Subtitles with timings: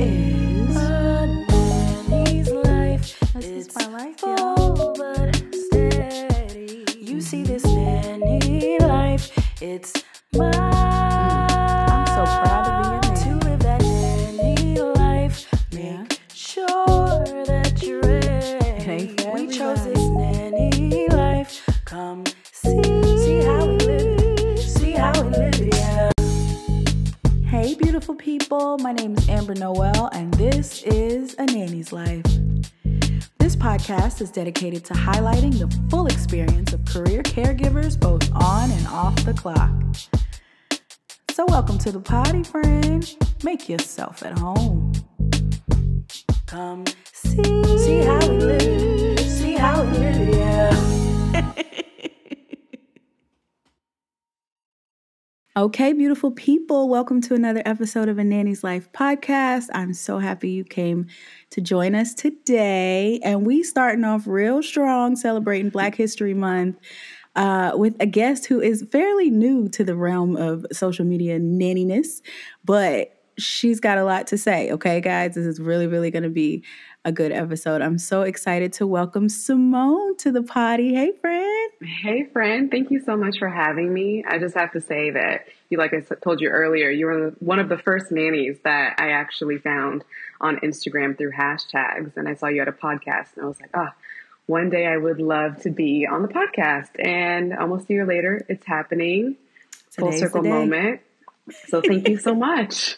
[0.00, 0.76] is
[2.08, 3.18] Nanny's life.
[3.34, 6.84] This is my life, full but steady.
[6.98, 9.30] You see this nanny life.
[9.62, 9.92] It's
[10.34, 10.54] mine.
[10.54, 15.46] I'm so proud to be a To live that nanny life.
[15.70, 16.02] Yeah.
[16.02, 18.90] Make sure that you're ready.
[18.90, 21.66] ain't we chose this nanny life.
[21.84, 24.58] Come see, see how we live it.
[24.58, 26.10] See how we live it, yeah.
[27.48, 28.76] Hey, beautiful people.
[28.78, 32.24] My name is Amber Noel, and this is A Nanny's Life.
[33.38, 38.86] This podcast is dedicated to highlighting the full experience of career caregivers both on and
[38.86, 39.70] off the clock.
[41.32, 43.14] So, welcome to the potty, friend.
[43.44, 44.94] Make yourself at home.
[46.46, 49.20] Come see, see how we live.
[49.20, 50.95] See how we live yeah.
[55.56, 59.68] Okay, beautiful people, welcome to another episode of A Nanny's Life podcast.
[59.72, 61.06] I'm so happy you came
[61.48, 63.20] to join us today.
[63.24, 66.76] And we starting off real strong celebrating Black History Month
[67.36, 72.20] uh, with a guest who is fairly new to the realm of social media nanniness,
[72.62, 74.70] but she's got a lot to say.
[74.70, 76.64] Okay, guys, this is really, really going to be
[77.06, 77.82] a good episode.
[77.82, 80.92] I'm so excited to welcome Simone to the potty.
[80.92, 81.70] Hey, friend.
[81.80, 82.68] Hey, friend.
[82.68, 84.24] Thank you so much for having me.
[84.26, 87.60] I just have to say that you, like I told you earlier, you were one
[87.60, 90.02] of the first nannies that I actually found
[90.40, 92.16] on Instagram through hashtags.
[92.16, 93.94] And I saw you had a podcast, and I was like, ah,
[94.46, 96.90] one day I would love to be on the podcast.
[96.98, 99.36] And almost a year later, it's happening.
[99.92, 101.02] Full circle moment.
[101.68, 102.96] So thank you so much.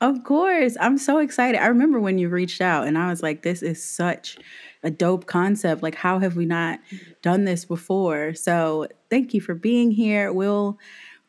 [0.00, 0.76] Of course.
[0.80, 1.60] I'm so excited.
[1.60, 4.36] I remember when you reached out and I was like, this is such
[4.82, 5.82] a dope concept.
[5.82, 6.78] Like, how have we not
[7.22, 8.34] done this before?
[8.34, 10.32] So, thank you for being here.
[10.32, 10.78] We'll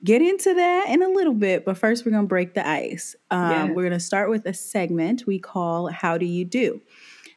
[0.03, 3.15] get into that in a little bit, but first, we're going to break the ice.
[3.31, 3.69] Um, Yes.
[3.75, 6.81] We're going to start with a segment we call How Do You Do?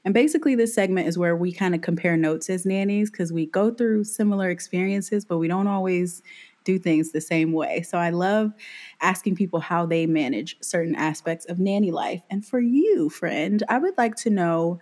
[0.04, 3.46] And basically, this segment is where we kind of compare notes as nannies because we
[3.46, 6.22] go through similar experiences, but we don't always
[6.68, 7.80] do things the same way.
[7.80, 8.52] So I love
[9.01, 12.20] asking people how they manage certain aspects of nanny life.
[12.29, 14.80] And for you, friend, I would like to know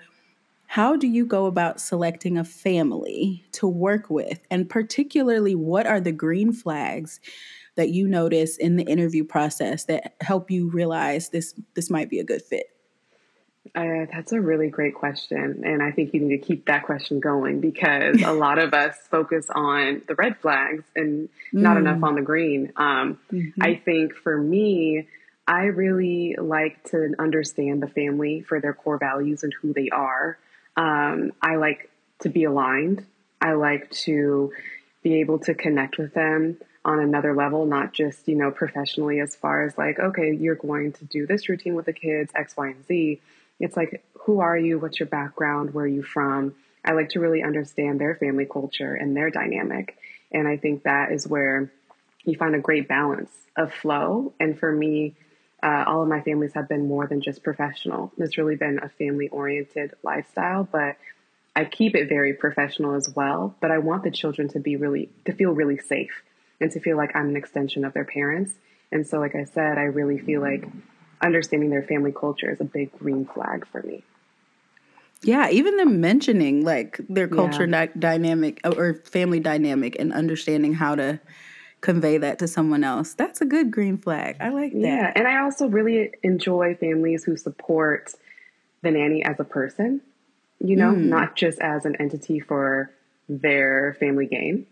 [0.67, 4.41] how do you go about selecting a family to work with?
[4.51, 7.21] And particularly, what are the green flags
[7.77, 12.19] that you notice in the interview process that help you realize this this might be
[12.19, 12.76] a good fit?
[13.75, 15.63] Uh, that's a really great question.
[15.65, 18.97] And I think you need to keep that question going because a lot of us
[19.11, 21.81] focus on the red flags and not Mm.
[21.81, 22.73] enough on the green.
[22.77, 23.19] Um,
[23.61, 25.09] I think for me,
[25.47, 30.39] I really like to understand the family for their core values and who they are.
[30.77, 31.91] Um, I like
[32.21, 33.05] to be aligned.
[33.41, 34.53] I like to
[35.03, 39.35] be able to connect with them on another level, not just, you know, professionally as
[39.37, 42.69] far as like, okay, you're going to do this routine with the kids, X, Y,
[42.69, 43.21] and Z.
[43.59, 44.79] It's like, who are you?
[44.79, 45.73] What's your background?
[45.73, 46.55] Where are you from?
[46.85, 49.97] I like to really understand their family culture and their dynamic.
[50.33, 51.73] And I think that is where
[52.25, 54.33] you find a great balance of flow.
[54.39, 55.15] And for me,
[55.63, 58.13] uh, all of my families have been more than just professional.
[58.19, 60.97] It's really been a family oriented lifestyle, but
[61.55, 63.55] I keep it very professional as well.
[63.61, 66.23] But I want the children to be really, to feel really safe
[66.61, 68.53] and to feel like I'm an extension of their parents.
[68.93, 70.65] And so, like I said, I really feel like
[71.21, 74.03] understanding their family culture is a big green flag for me.
[75.23, 80.95] Yeah, even them mentioning like their culture dy- dynamic or family dynamic and understanding how
[80.95, 81.21] to
[81.81, 83.15] convey that to someone else.
[83.15, 84.37] That's a good green flag.
[84.41, 84.79] I like that.
[84.79, 88.13] Yeah, and I also really enjoy families who support
[88.83, 90.01] the nanny as a person,
[90.61, 91.05] you know, mm.
[91.05, 92.91] not just as an entity for
[93.29, 94.67] their family gain.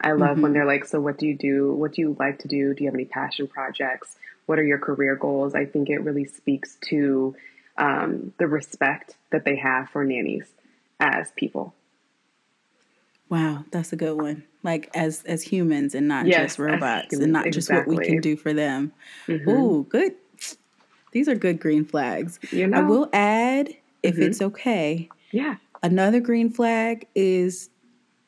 [0.00, 1.72] I love when they're like, So, what do you do?
[1.72, 2.74] What do you like to do?
[2.74, 4.16] Do you have any passion projects?
[4.46, 5.54] What are your career goals?
[5.54, 7.34] I think it really speaks to
[7.76, 10.46] um, the respect that they have for nannies
[11.00, 11.74] as people.
[13.28, 14.44] Wow, that's a good one.
[14.62, 18.20] Like as as humans and not Yes, just robots and not just what we can
[18.20, 18.92] do for them.
[19.26, 19.48] Mhm.
[19.48, 20.14] Ooh, good.
[21.12, 22.38] These are good green flags.
[22.50, 24.22] You I will add, if Mhm.
[24.22, 25.56] it's okay, Yeah.
[25.82, 27.70] another green flag is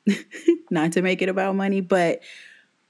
[0.71, 2.21] not to make it about money, but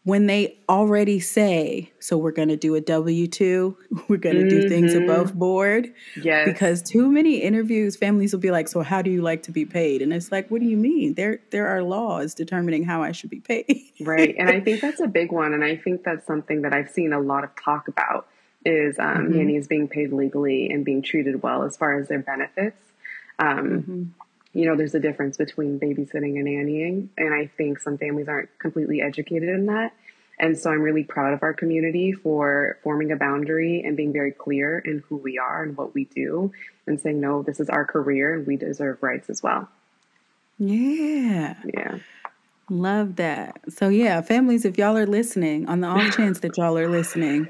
[0.04, 3.76] when they already say, so we're going to do a W 2,
[4.08, 5.04] we're going to do things Mhm.
[5.04, 5.92] above board.
[6.16, 6.46] Yes.
[6.46, 9.66] Because too many interviews, families will be like, so how do you like to be
[9.66, 10.00] paid?
[10.00, 11.14] And it's like, what do you mean?
[11.14, 13.82] There, there are laws determining how I should be paid.
[14.00, 14.34] Right.
[14.38, 15.52] And I think that's a big one.
[15.52, 18.26] And I think that's something that I've seen a lot of talk about
[18.64, 19.30] is um, Mhm.
[19.34, 22.76] nannies being paid legally and being treated well as far as their benefits.
[23.38, 24.06] Um, Mhm.
[24.52, 27.08] You know, there's a difference between babysitting and nannying.
[27.16, 29.92] And I think some families aren't completely educated in that.
[30.40, 34.32] And so I'm really proud of our community for forming a boundary and being very
[34.32, 36.50] clear in who we are and what we do
[36.86, 39.68] and saying, no, this is our career and we deserve rights as well.
[40.58, 41.56] Yeah.
[41.74, 41.98] Yeah.
[42.70, 43.60] Love that.
[43.68, 47.48] So yeah, families, if y'all are listening, on the off chance that y'all are listening,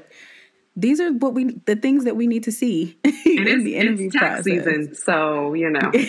[0.75, 4.45] these are what we the things that we need to see in the interview process.
[4.45, 5.91] season, so you know.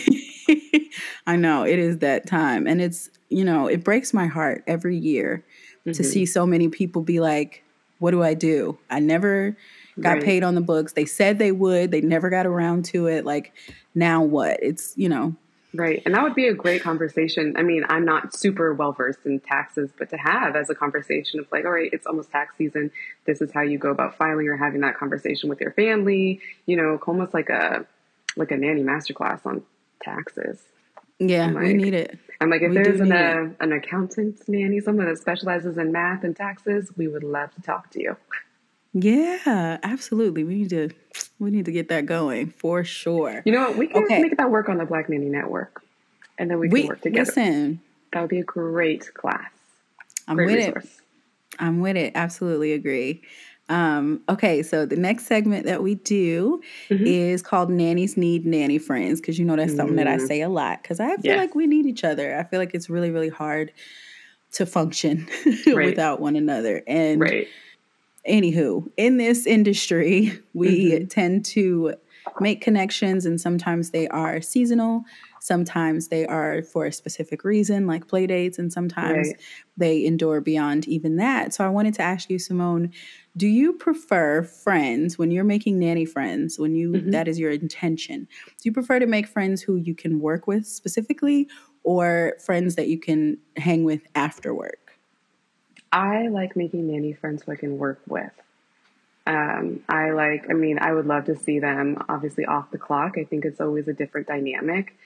[1.27, 4.97] I know it is that time, and it's you know it breaks my heart every
[4.97, 5.45] year
[5.87, 6.05] to Mhm.
[6.05, 7.63] see so many people be like,
[7.99, 8.79] "What do I do?
[8.91, 9.57] I never
[10.01, 10.23] got Right.
[10.25, 10.93] paid on the books.
[10.95, 11.91] They said they would.
[11.91, 13.25] They never got around to it.
[13.25, 13.53] Like
[13.95, 14.59] now what?
[14.63, 15.35] It's you know
[15.75, 16.03] Right.
[16.05, 17.55] And that would be a great conversation.
[17.57, 21.41] I mean, I'm not super well versed in taxes, but to have as a conversation
[21.41, 22.91] of like, all right, it's almost tax season.
[23.25, 26.77] This is how you go about filing or having that conversation with your family, you
[26.77, 27.87] know, almost like a
[28.37, 29.63] like a nanny masterclass on
[30.03, 30.63] taxes.
[31.29, 32.19] Yeah we Like, need it.
[32.41, 36.25] I'm like, if We there's an, uh, an accountant nanny, someone that specializes in math
[36.25, 38.17] and taxes, we would love to talk to you.
[38.95, 40.45] Yeah, absolutely.
[40.45, 40.91] We need to
[41.39, 43.43] we need to get that going for sure.
[43.45, 43.79] You know what?
[43.79, 44.21] We can Okay.
[44.21, 45.83] make that work on the Black Nanny Network,
[46.39, 47.25] and then we can We work together.
[47.25, 47.81] listen.
[48.13, 49.51] That would be a great class.
[50.29, 50.85] I'm Great with resource.
[50.85, 50.91] it.
[51.59, 52.13] I'm with it.
[52.15, 53.23] Absolutely agree.
[53.69, 56.61] Um, okay, so the next segment that we do
[56.91, 57.07] Mhm.
[57.07, 60.27] is called Nannies Need Nanny Friends because you know that's something that I Mm.
[60.27, 62.37] say a lot because I feel like we need each other.
[62.37, 63.73] I feel like it's really, really hard
[64.53, 65.27] to function
[65.67, 65.87] Right.
[65.87, 66.83] without one another.
[66.87, 67.47] And Right.
[68.29, 71.09] anywho, in this industry, we Mhm.
[71.09, 71.95] tend to
[72.41, 75.05] make connections, and sometimes they are seasonal,
[75.43, 79.41] sometimes they are for a specific reason, like play dates, and sometimes Right.
[79.77, 81.53] they endure beyond even that.
[81.53, 82.93] So I wanted to ask you, Simone,
[83.37, 87.11] do you prefer friends when you're making nanny friends, when you Mhm.
[87.11, 88.29] that is your intention?
[88.47, 91.49] Do you prefer to make friends who you can work with specifically,
[91.83, 94.93] or friends that you can hang with after work?
[95.93, 98.31] I like making nanny friends who I can work with.
[99.27, 103.17] Um, I like, I mean, I would love to see them obviously off the clock.
[103.19, 104.97] I think it's always a different dynamic.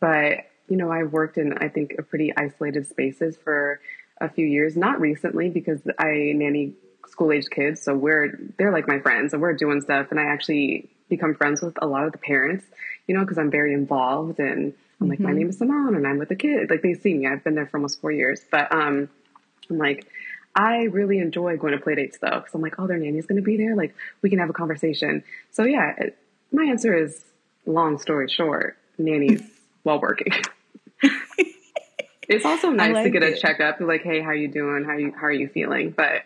[0.00, 3.80] But, you know, I've worked in, I think, a pretty isolated spaces for
[4.20, 6.74] a few years, not recently because I nanny
[7.06, 7.82] school age kids.
[7.82, 10.08] So we're, they're like my friends and we're doing stuff.
[10.10, 12.64] And I actually become friends with a lot of the parents,
[13.06, 15.36] you know, because I'm very involved and I'm like, my Mhm.
[15.36, 16.70] name is Simone and I'm with the kid.
[16.70, 17.26] Like they see me.
[17.26, 18.44] I've been there for almost four years.
[18.50, 19.08] But, um,
[19.70, 20.06] I'm like,
[20.56, 23.36] I really enjoy going to play dates though, because I'm like, oh, their nanny's going
[23.36, 23.76] to be there.
[23.76, 25.24] Like, we can have a conversation.
[25.50, 26.18] So, yeah, it,
[26.52, 27.24] my answer is
[27.66, 29.42] long story short, nannies
[29.84, 30.32] while working.
[32.28, 33.40] it's also nice to like get a it.
[33.40, 34.84] checkup, like, hey, how you doing?
[34.84, 35.90] How you how are you feeling?
[35.90, 36.22] But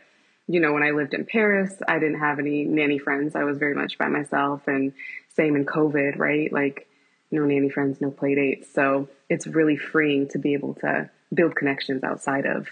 [0.46, 3.36] you know, when I lived in Paris, I didn't have any nanny friends.
[3.36, 4.94] I was very much by myself, and
[5.36, 6.50] same in COVID, right?
[6.50, 6.88] Like,
[7.30, 8.72] no nanny friends, no play dates.
[8.72, 12.68] So it's really freeing to be able to build connections outside of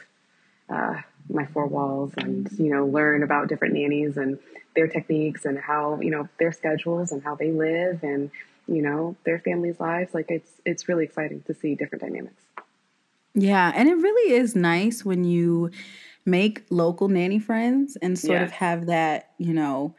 [0.71, 4.38] uh, my four walls and you know learn about different nannies and
[4.75, 8.31] their techniques and how you know their schedules and how they live and
[8.69, 10.15] you know their families' lives.
[10.15, 12.43] Like it's it's really exciting to see different dynamics.
[13.35, 15.71] Yeah, and it really is nice when you
[16.25, 19.95] make local nanny friends and sort of have that, you know,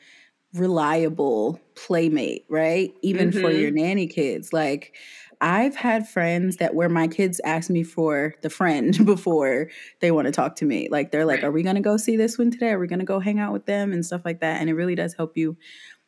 [0.53, 2.93] reliable playmate, right?
[3.03, 3.61] Even for Mhm.
[3.61, 4.53] your nanny kids.
[4.53, 4.95] Like
[5.39, 10.25] I've had friends that where my kids ask me for the friend before they want
[10.25, 10.87] to talk to me.
[10.89, 12.71] Like they're like, "Are we going to go see this one today?
[12.71, 14.73] Are we going to go hang out with them and stuff like that?" And it
[14.73, 15.57] really does help you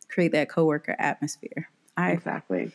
[0.10, 1.70] create that coworker atmosphere.
[2.00, 2.72] I Exactly.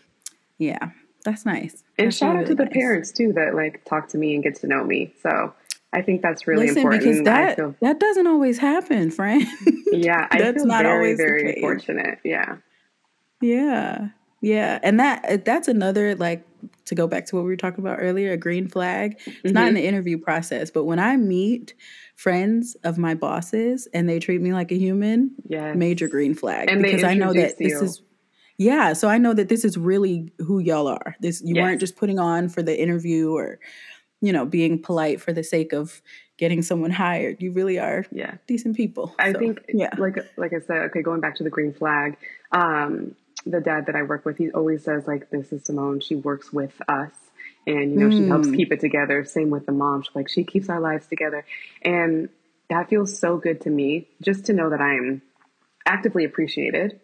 [0.58, 0.90] yeah,
[1.24, 1.82] that's nice.
[1.98, 2.74] And That's shout really, out to the nice.
[2.74, 5.12] parents too that like talk to me and get to know me.
[5.22, 5.52] So
[5.92, 7.02] I think that's really Listen, important.
[7.04, 9.46] because that feel, that doesn't always happen, friend.
[9.92, 12.18] yeah, I that's feel not very, always very fortunate.
[12.24, 12.56] Yeah.
[13.40, 14.08] Yeah,
[14.40, 16.44] yeah, and that that's another like
[16.86, 18.32] to go back to what we were talking about earlier.
[18.32, 19.18] A green flag.
[19.26, 19.68] It's not Mm-hmm.
[19.68, 21.74] in the interview process, but when I meet
[22.16, 25.76] friends of my bosses and they treat me like a human, Yes.
[25.76, 27.80] major green flag And they because I know that this you.
[27.82, 28.02] is.
[28.56, 31.16] Yeah, so I know that this is really who y'all are.
[31.20, 33.58] This you weren't just putting on for the interview or,
[34.20, 36.00] you know, being polite for the sake of
[36.36, 37.42] getting someone hired.
[37.42, 38.34] You really are Yeah.
[38.46, 39.14] decent people.
[39.18, 39.90] I So, think, yeah.
[39.98, 42.16] like like I said, okay, going back to the green flag,
[42.52, 46.00] um, the dad that I work with, he always says like, "This is Simone.
[46.00, 47.12] She works with us,
[47.66, 48.56] and you know, she helps Mm.
[48.56, 50.02] keep it together." Same with the mom.
[50.02, 51.44] She's like, she keeps our lives together,
[51.82, 52.28] and
[52.70, 54.06] that feels so good to me.
[54.22, 55.22] Just to know that I'm
[55.86, 57.00] actively appreciated.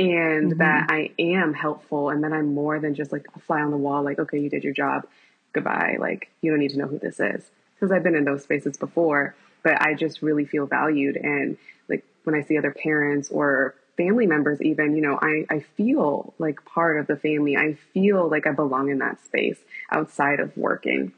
[0.00, 0.58] And Mm-hmm.
[0.58, 3.76] that I am helpful, and that I'm more than just like a fly on the
[3.76, 4.02] wall.
[4.02, 5.06] Like, okay, you did your job,
[5.52, 5.98] goodbye.
[6.00, 8.76] Like, you don't need to know who this is because I've been in those spaces
[8.78, 9.34] before.
[9.62, 14.26] But I just really feel valued, and like when I see other parents or family
[14.26, 17.58] members, even you know, I I feel like part of the family.
[17.58, 19.58] I feel like I belong in that space
[19.90, 21.12] outside of working.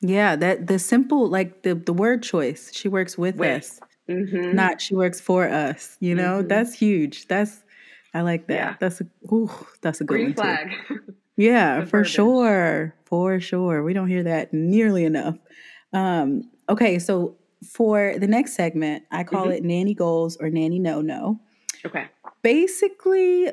[0.00, 2.70] Yeah, that the simple like the the word choice.
[2.72, 3.64] She works with, With.
[3.64, 4.54] us, Mm-hmm.
[4.56, 5.96] not she works for us.
[6.00, 6.48] You know, Mhm.
[6.48, 7.28] that's huge.
[7.28, 7.62] That's
[8.14, 8.54] I like that.
[8.54, 8.74] Yeah.
[8.80, 9.50] That's a ooh,
[9.82, 10.70] that's a good Green flag.
[11.36, 12.94] Yeah, for sure.
[13.04, 13.84] For sure.
[13.84, 15.36] We don't hear that nearly enough.
[15.92, 19.54] Um, okay, so for the next segment, I call Mhm.
[19.56, 21.38] it nanny goals or nanny no no.
[21.86, 22.06] okay.
[22.42, 23.52] Basically,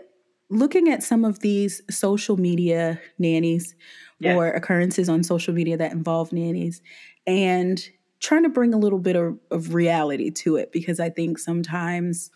[0.50, 3.75] looking at some of these social media nannies
[4.19, 4.35] Yes.
[4.35, 6.81] or occurrences on social media that involve nannies
[7.27, 7.88] and
[8.19, 12.31] trying to bring a little bit of, of reality to it because I think sometimes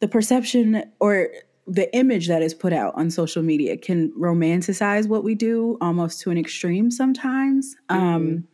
[0.00, 1.28] the perception or
[1.66, 6.20] the image that is put out on social media can romanticize what we do almost
[6.20, 7.74] to an extreme sometimes.
[7.88, 8.46] Um,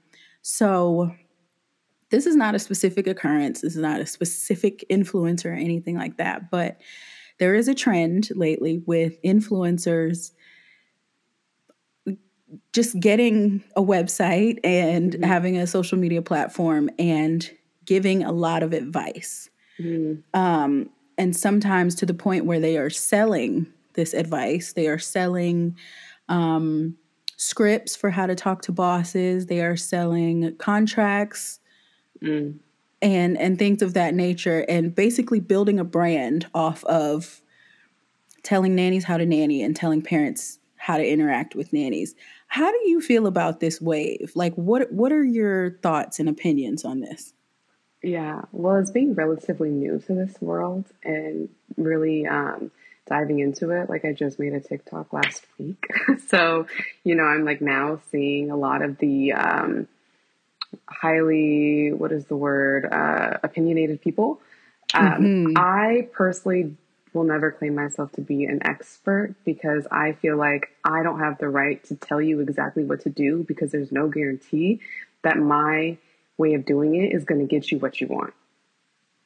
[0.43, 1.11] so,
[2.11, 3.61] this is not a specific occurrence.
[3.61, 6.51] This is not a specific influencer or anything like that.
[6.51, 6.81] But
[7.39, 10.33] there is a trend lately with influencers
[12.73, 15.25] just getting a website and Mhm.
[15.25, 17.51] having a social media platform and
[17.85, 19.49] giving a lot of advice
[19.81, 20.23] Mhm.
[20.35, 24.73] um, and sometimes to the point where they are selling this advice.
[24.73, 25.77] They are selling
[26.29, 26.97] um,
[27.37, 29.47] scripts for how to talk to bosses.
[29.47, 31.59] They are selling contracts
[32.23, 32.59] Mm.
[33.03, 37.43] and and things of that nature, and basically building a brand off of
[38.43, 42.15] telling nannies how to nanny and telling parents how to interact with nannies.
[42.51, 44.33] How do you feel about this wave?
[44.35, 47.33] Like, what what are your thoughts and opinions on this?
[48.03, 52.73] Yeah, well, as being relatively new to this world and really um,
[53.07, 55.87] diving into it, like I just made a TikTok last week.
[56.27, 56.67] so,
[57.05, 59.87] you know, I'm like now seeing a lot of the um,
[60.89, 64.41] highly, what is the word, uh, opinionated people.
[64.93, 65.53] Um, Mhm.
[65.57, 66.75] I personally
[67.13, 71.39] will never claim myself to be an expert because I feel like I don't have
[71.39, 74.81] the right to tell you exactly what to do because there's no guarantee
[75.23, 75.99] that my
[76.39, 78.33] way of doing it is going to get you what you want.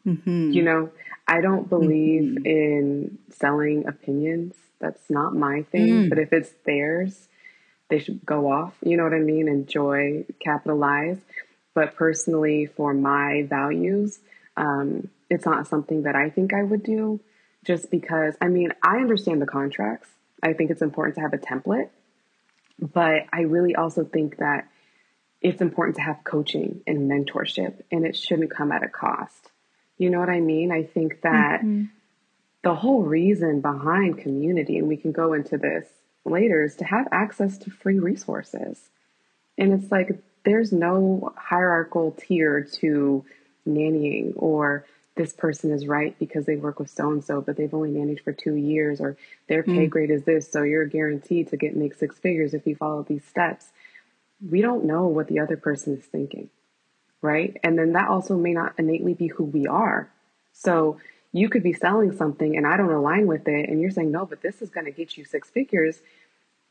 [0.07, 0.53] Mhm.
[0.53, 0.91] You know,
[1.27, 4.55] I don't believe in selling opinions.
[4.79, 5.89] That's not my thing.
[5.89, 6.09] Mm.
[6.11, 7.29] But if it's theirs,
[7.89, 8.75] they should go off.
[8.83, 9.49] You know what I mean?
[9.49, 11.19] Enjoy, capitalize.
[11.75, 14.21] But personally, for my values,
[14.57, 17.21] um, it's not something that I think I would do
[17.65, 20.09] just because, I mean, I understand the contracts.
[20.43, 21.89] I think it's important to have a template.
[22.79, 24.69] But I really also think that
[25.41, 29.51] it's important to have coaching and mentorship, and it shouldn't come at a cost.
[29.99, 30.73] You know what I mean?
[30.73, 31.91] I think that Mhm.
[32.63, 35.89] the whole reason behind community, and we can go into this
[36.25, 38.91] later, is to have access to free resources.
[39.57, 43.25] And it's like there's no hierarchical tier to
[43.67, 44.85] nannying or
[45.17, 48.25] this person is right because they work with so and so, but they've only managed
[48.25, 49.17] for two years, or
[49.49, 49.91] their pay Mm.
[49.91, 53.25] grade is this, so you're guaranteed to get make six figures if you follow these
[53.25, 53.71] steps.
[54.51, 56.51] We don't know what the other person is thinking,
[57.23, 57.57] right?
[57.63, 60.11] And then that also may not innately be who we are.
[60.53, 60.99] So
[61.33, 64.27] you could be selling something and I don't align with it, and you're saying, no,
[64.27, 66.01] but this is going to get you six figures.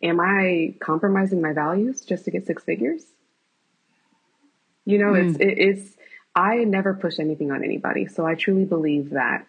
[0.02, 3.06] Am I compromising my values just to get six figures?
[4.86, 5.96] You know, it's it, it's.
[6.36, 9.46] I never push anything on anybody, so I truly believe that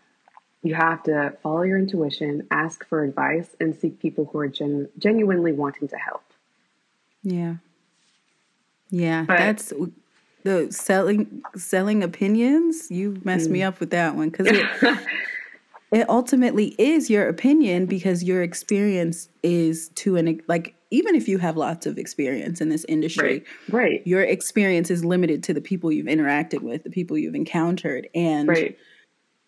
[0.63, 4.89] you have to follow your intuition, ask for advice, and seek people who are gen-
[4.99, 6.23] genuinely wanting to help.
[7.23, 7.57] Yeah.
[8.91, 9.73] Yeah, But- that's
[10.45, 12.91] the selling selling opinions.
[12.91, 13.67] You messed me mm.
[13.67, 14.67] up with that one cuz it
[15.93, 21.39] it ultimately is your opinion because your experience is to an like even if you
[21.39, 25.61] have lots of experience in this industry, right, right, your experience is limited to the
[25.61, 28.79] people you've interacted with, the people you've encountered and right.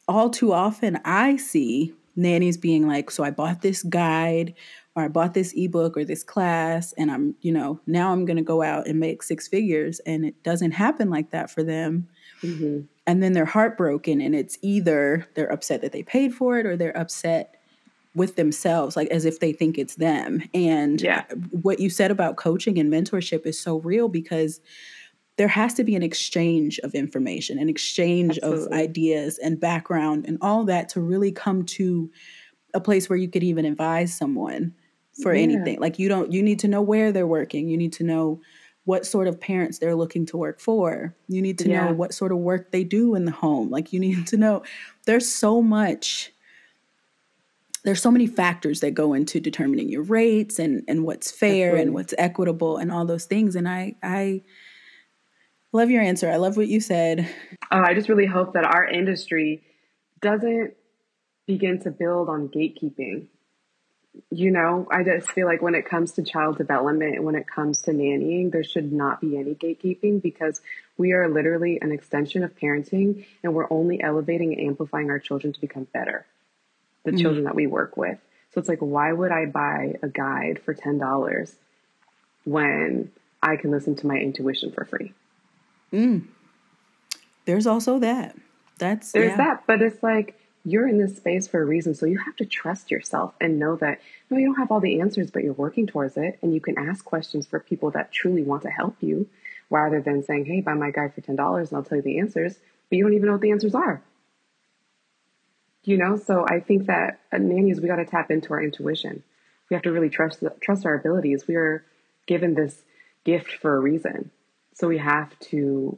[0.08, 4.54] all too often I see nannies being like, so I bought this guide
[4.96, 8.38] or I bought this ebook or this class and I'm, you know, now I'm going
[8.38, 12.08] to go out and make six figures and it doesn't happen like that for them.
[12.40, 16.66] hmm And then they're heartbroken and it's either they're upset that they paid for it
[16.66, 17.60] or they're upset
[18.16, 20.42] with themselves like as if they think it's them.
[20.54, 21.24] And Yeah.
[21.62, 24.60] what you said about coaching and mentorship is so real because
[25.36, 30.38] there has to be an exchange of information, an exchange of ideas and background and
[30.40, 32.10] all that to really come to
[32.72, 34.74] a place where you could even advise someone
[35.22, 35.42] for Yeah.
[35.42, 35.78] anything.
[35.78, 37.68] Like you don't you need to know where they're working.
[37.68, 38.40] You need to know
[38.84, 41.14] what sort of parents they're looking to work for.
[41.28, 41.86] You need to Yeah.
[41.86, 43.68] know what sort of work they do in the home.
[43.68, 44.62] Like you need to know
[45.04, 46.32] there's so much
[47.86, 51.82] there's so many factors that go into determining your rates and and what's fair Absolutely.
[51.82, 54.42] and what's equitable and all those things and I I
[55.72, 56.30] love your answer.
[56.30, 57.28] I love what you said.
[57.70, 59.62] Uh, I just really hope that our industry
[60.20, 60.74] doesn't
[61.46, 63.28] begin to build on gatekeeping.
[64.30, 67.46] you know, I just feel like when it comes to child development, and when it
[67.46, 70.62] comes to nannying, there should not be any gatekeeping because
[70.96, 75.52] we are literally an extension of parenting and we're only elevating and amplifying our children
[75.52, 76.24] to become better,
[77.06, 77.20] the mm.
[77.20, 78.18] children that we work with.
[78.52, 81.54] So it's like, why would I buy a guide for $10
[82.44, 83.10] when
[83.42, 85.14] I can listen to my intuition for free?
[85.92, 86.26] Mm.
[87.46, 88.36] There's also that.
[88.78, 89.36] That's there's yeah.
[89.36, 91.94] that, but it's like you're in this space for a reason.
[91.94, 95.00] So you have to trust yourself and know that no, you don't have all the
[95.00, 96.38] answers, but you're working towards it.
[96.42, 99.28] And you can ask questions for people that truly want to help you
[99.70, 102.58] rather than saying, hey, buy my guide for $10 and I'll tell you the answers,
[102.90, 104.02] but you don't even know what the answers are.
[105.86, 109.22] You know, so I think that uh, nannies, we got to tap into our intuition.
[109.70, 111.46] We have to really trust trust our abilities.
[111.46, 111.84] We are
[112.26, 112.82] given this
[113.24, 114.32] gift for a reason.
[114.74, 115.96] So we have to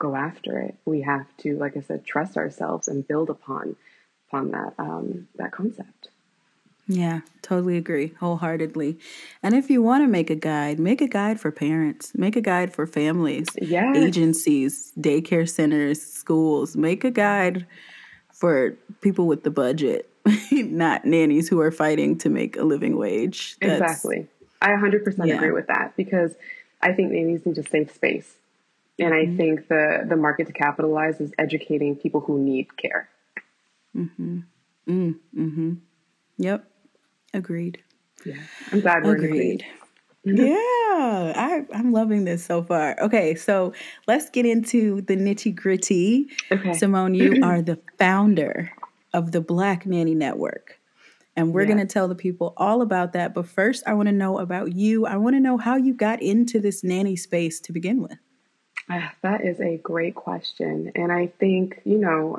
[0.00, 0.74] go after it.
[0.84, 3.76] We have to, like I said, trust ourselves and build upon
[4.28, 6.08] upon that um, that concept.
[6.88, 8.98] Yeah, totally agree wholeheartedly.
[9.44, 12.40] And if you want to make a guide, make a guide for parents, make a
[12.40, 13.96] guide for families, yes.
[13.96, 16.76] agencies, daycare centers, schools.
[16.76, 17.64] Make a guide
[18.40, 20.08] for people with the budget,
[20.50, 23.56] not nannies who are fighting to make a living wage.
[23.60, 24.28] That's, exactly.
[24.62, 25.34] I 100% yeah.
[25.34, 26.34] agree with that because
[26.80, 28.34] I think nannies need a safe space.
[28.98, 29.34] And mm-hmm.
[29.34, 33.10] I think the, the market to capitalize is educating people who need care.
[33.96, 34.40] Mm-hmm.
[34.88, 35.72] Mm, hmm
[36.38, 36.64] Yep.
[37.34, 37.82] Agreed.
[38.24, 38.36] Yeah.
[38.72, 39.66] I'm glad we're agreed.
[40.24, 42.94] yeah, I, I'm loving this so far.
[43.00, 43.72] Okay, so
[44.06, 46.28] let's get into the nitty gritty.
[46.52, 46.74] Okay.
[46.74, 48.70] Simone, you are the founder
[49.14, 50.78] of the Black Nanny Network.
[51.36, 51.68] And we're yeah.
[51.68, 53.32] going to tell the people all about that.
[53.32, 55.06] But first, I want to know about you.
[55.06, 58.18] I want to know how you got into this nanny space to begin with.
[58.90, 60.92] Ah, that is a great question.
[60.96, 62.36] And I think, you know,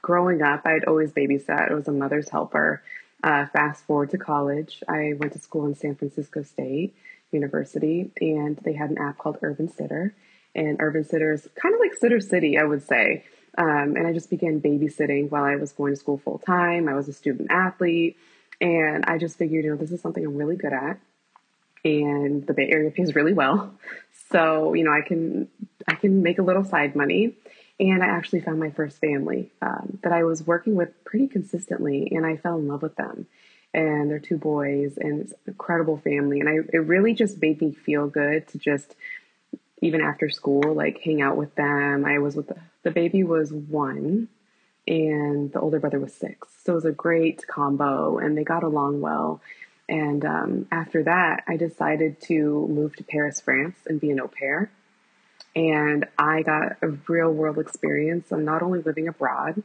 [0.00, 1.72] growing up, I'd always babysat.
[1.72, 2.82] I was a mother's helper.
[3.24, 6.94] Uh, fast forward to college, I went to school in San Francisco State
[7.32, 10.14] University, and they had an app called Urban Sitter.
[10.54, 13.24] And Urban Sitter is kind of like Sitter City, I would say.
[13.58, 16.88] Um, and I just began babysitting while I was going to school full time.
[16.88, 18.16] I was a student athlete,
[18.60, 20.98] and I just figured, you know, this is something I'm really good at,
[21.84, 23.72] and the Bay Area pays really well,
[24.30, 25.48] so you know, I can
[25.88, 27.34] I can make a little side money.
[27.78, 32.08] And I actually found my first family um, that I was working with pretty consistently,
[32.10, 33.26] and I fell in love with them.
[33.76, 36.40] And they're two boys, and it's an incredible family.
[36.40, 38.96] And I, it really just made me feel good to just,
[39.82, 42.06] even after school, like hang out with them.
[42.06, 44.28] I was with the, the baby was one,
[44.88, 46.48] and the older brother was six.
[46.64, 49.42] So it was a great combo, and they got along well.
[49.90, 54.28] And um, after that, I decided to move to Paris, France, and be an au
[54.28, 54.70] pair.
[55.54, 59.62] And I got a real world experience of not only living abroad,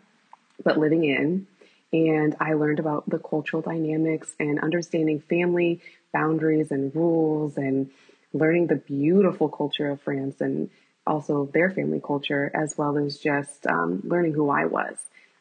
[0.64, 1.48] but living in.
[1.94, 5.82] And I learned about the cultural dynamics and understanding family
[6.14, 7.92] boundaries and rules and
[8.34, 10.70] learning the beautiful culture of France and
[11.06, 14.98] also their family culture, as well as just um, learning who I was.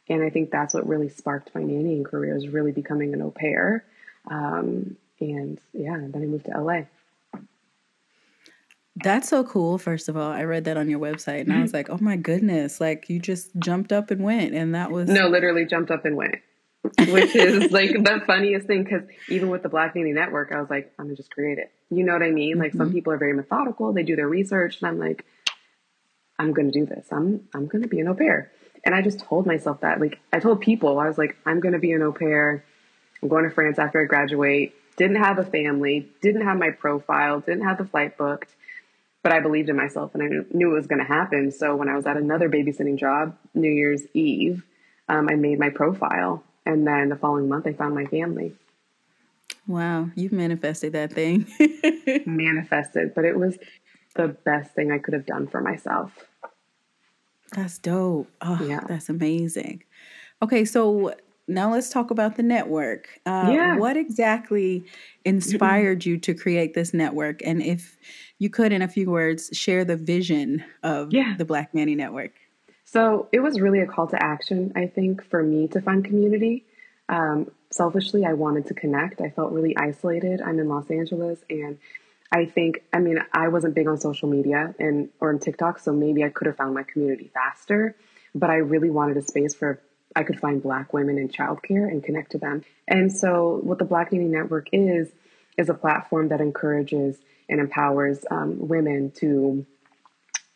[0.09, 3.31] And I think that's what really sparked my nannying career is really becoming an au
[3.31, 3.85] pair.
[4.29, 6.83] Um, and yeah, then I moved to LA.
[8.96, 9.79] That's so cool.
[9.79, 12.16] First of all, I read that on your website and I was like, oh my
[12.16, 14.55] goodness, like you just jumped up and went.
[14.55, 15.09] And that was.
[15.09, 16.37] No, literally jumped up and went,
[16.83, 20.68] which is like the funniest thing because even with the Black Nanny Network, I was
[20.68, 21.70] like, I'm going to just create it.
[21.90, 22.59] You know what I mean?
[22.59, 22.79] Like mm-hmm.
[22.79, 25.24] some people are very methodical, they do their research, and I'm like,
[26.38, 27.07] I'm going to do this.
[27.12, 28.50] I'm, I'm going to be an au pair.
[28.85, 30.00] And I just told myself that.
[30.00, 32.64] Like, I told people, I was like, I'm going to be an au pair.
[33.22, 34.74] I'm going to France after I graduate.
[34.96, 38.55] Didn't have a family, didn't have my profile, didn't have the flight booked
[39.22, 41.50] but I believed in myself and I knew it was going to happen.
[41.50, 44.64] So when I was at another babysitting job, New Year's Eve,
[45.09, 46.42] um, I made my profile.
[46.64, 48.54] And then the following month, I found my family.
[49.66, 51.46] Wow, you've manifested that thing.
[52.26, 53.59] manifested, but it was
[54.14, 56.12] the best thing I could have done for myself.
[57.52, 58.30] That's dope.
[58.40, 58.80] Oh, yeah.
[58.88, 59.83] that's amazing.
[60.42, 61.14] Okay, so
[61.51, 63.09] now let's talk about the network.
[63.27, 63.77] Uh, yeah.
[63.77, 64.85] What exactly
[65.25, 67.41] inspired you to create this network?
[67.45, 67.97] And if
[68.39, 71.35] you could, in a few words, share the vision of yeah.
[71.37, 72.33] the Black Nanny Network.
[72.85, 76.65] So it was really a call to action, I think, for me to find community.
[77.09, 79.21] Um, selfishly, I wanted to connect.
[79.21, 80.41] I felt really isolated.
[80.41, 81.79] I'm in Los Angeles, and
[82.33, 85.93] I think, I mean, I wasn't big on social media and or on TikTok, so
[85.93, 87.97] maybe I could have found my community faster.
[88.35, 89.81] But I really wanted a space where
[90.16, 92.64] I could find Black women in childcare and connect to them.
[92.88, 95.09] And so, what the Black Nanny Network is
[95.57, 97.16] is a platform that encourages
[97.49, 99.66] and empowers um, women to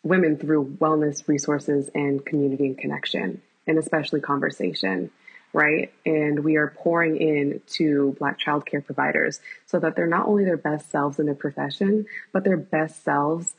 [0.03, 5.11] women through wellness resources and community and connection, and especially conversation.
[5.53, 5.93] right?
[6.05, 10.57] And we are pouring in to Black childcare providers so that they're not only their
[10.57, 13.53] best selves in their profession, but their best selves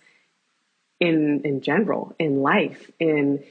[1.01, 3.43] in in general, in life, in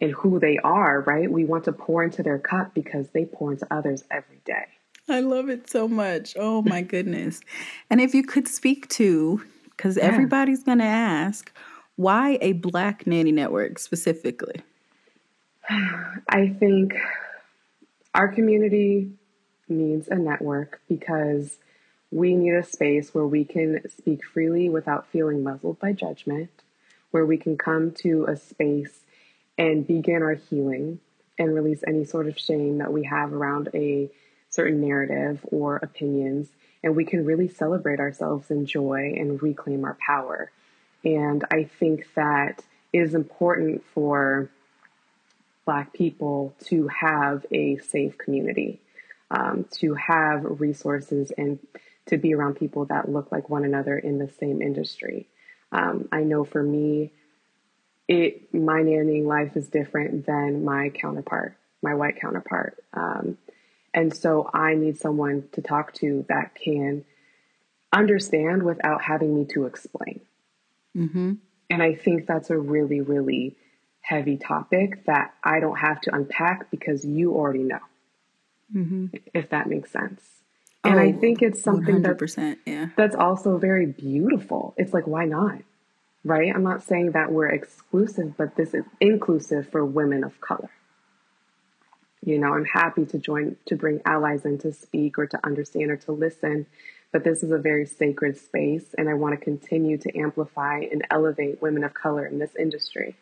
[0.00, 1.30] in who they are, right?
[1.30, 4.66] We want to pour into their cup because they pour into others every day.
[5.08, 6.34] I love it so much.
[6.38, 7.40] Oh my goodness.
[7.90, 10.04] And if you could speak to, because yeah.
[10.04, 11.52] everybody's going to ask,
[11.96, 14.62] why a Black Nanny Network specifically?
[16.28, 16.94] I think
[18.14, 19.10] our community
[19.68, 21.58] needs a network because
[22.10, 26.50] we need a space where we can speak freely without feeling muzzled by judgment,
[27.10, 29.00] where we can come to a space
[29.58, 31.00] and begin our healing
[31.38, 34.10] and release any sort of shame that we have around a
[34.50, 36.48] certain narrative or opinions.
[36.82, 40.50] And we can really celebrate ourselves in joy and reclaim our power.
[41.04, 44.50] And I think that is important for
[45.64, 48.80] Black people to have a safe community,
[49.30, 51.58] um, to have resources, and
[52.06, 55.26] to be around people that look like one another in the same industry.
[55.72, 57.10] Um, I know for me,
[58.08, 63.38] it my nannying life is different than my counterpart, my white counterpart, um,
[63.96, 67.04] and so I need someone to talk to that can
[67.92, 70.20] understand without having me to explain.
[70.94, 71.34] Mm-hmm.
[71.70, 73.56] And I think that's a really, really
[74.02, 77.80] heavy topic that I don't have to unpack because you already know,
[78.74, 79.06] mm-hmm.
[79.34, 80.20] if that makes sense.
[80.84, 82.90] And oh, I think it's something that yeah.
[82.96, 84.74] that's also very beautiful.
[84.76, 85.58] It's like, why not?
[86.26, 86.52] Right?
[86.52, 90.70] I'm not saying that we're exclusive, but this is inclusive for women of color.
[92.24, 95.92] You know, I'm happy to join, to bring allies in to speak or to understand
[95.92, 96.66] or to listen.
[97.12, 101.06] But this is a very sacred space, and I want to continue to amplify and
[101.12, 103.14] elevate women of color in this industry.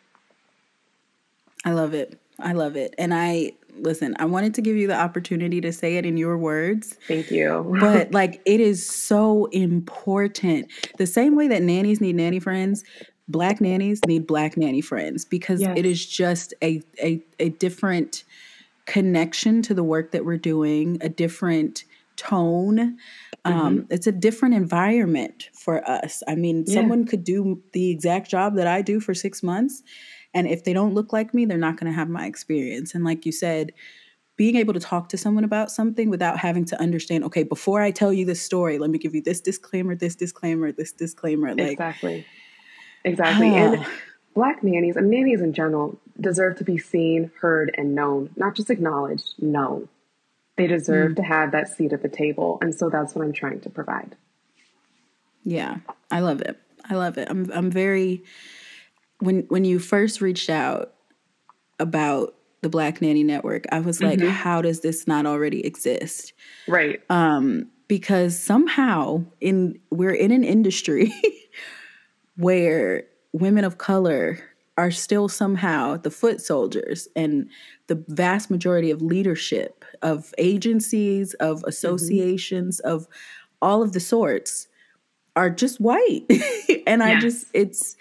[1.63, 2.19] I love it.
[2.39, 2.95] I love it.
[2.97, 6.37] And I listen, I wanted to give you the opportunity to say it in your
[6.37, 6.95] words.
[7.07, 7.75] Thank you.
[7.79, 10.71] but like it is so important.
[10.97, 12.83] The same way that nannies need nanny friends,
[13.27, 15.77] black nannies need black nanny friends because yes.
[15.77, 18.23] it is just a, a a different
[18.85, 21.83] connection to the work that we're doing, a different
[22.17, 22.97] tone.
[23.43, 23.93] Um, mm-hmm.
[23.93, 26.23] It's a different environment for us.
[26.27, 26.75] I mean, yeah.
[26.75, 29.83] someone could do the exact job that I do for six months
[30.35, 32.93] and if they don't look like me, they're not going to have my experience.
[32.93, 33.71] And like you said,
[34.35, 37.89] being able to talk to someone about something without having to understand, okay, before I
[37.89, 41.55] tell you this story, let me give you this disclaimer, this disclaimer, this disclaimer.
[41.55, 42.25] Like, exactly.
[43.05, 43.55] Exactly.
[43.55, 43.85] and
[44.33, 48.69] black nannies and nannies in general deserve to be seen, heard, and known, not just
[48.69, 49.87] acknowledged, known.
[50.57, 51.15] They deserve mm.
[51.17, 52.57] to have that seat at the table.
[52.61, 54.15] And so that's what I'm trying to provide.
[55.45, 55.77] Yeah,
[56.11, 56.59] I love it.
[56.89, 57.27] I love it.
[57.29, 58.23] I'm I'm very
[59.19, 60.93] when when you first reached out
[61.79, 64.29] about the Black Nanny Network, I was like, mm-hmm.
[64.29, 66.33] how does this not already exist?
[66.67, 66.99] Right.
[67.09, 71.13] Um, because somehow in we're in an industry
[72.37, 74.39] where women of color
[74.77, 77.49] are still somehow the foot soldiers and
[77.87, 81.69] the vast majority of leadership of agencies of mm-hmm.
[81.69, 82.95] associations mm-hmm.
[82.95, 83.07] of
[83.61, 84.67] all of the sorts
[85.35, 86.25] are just white
[86.87, 87.01] and yes.
[87.01, 87.95] i just it's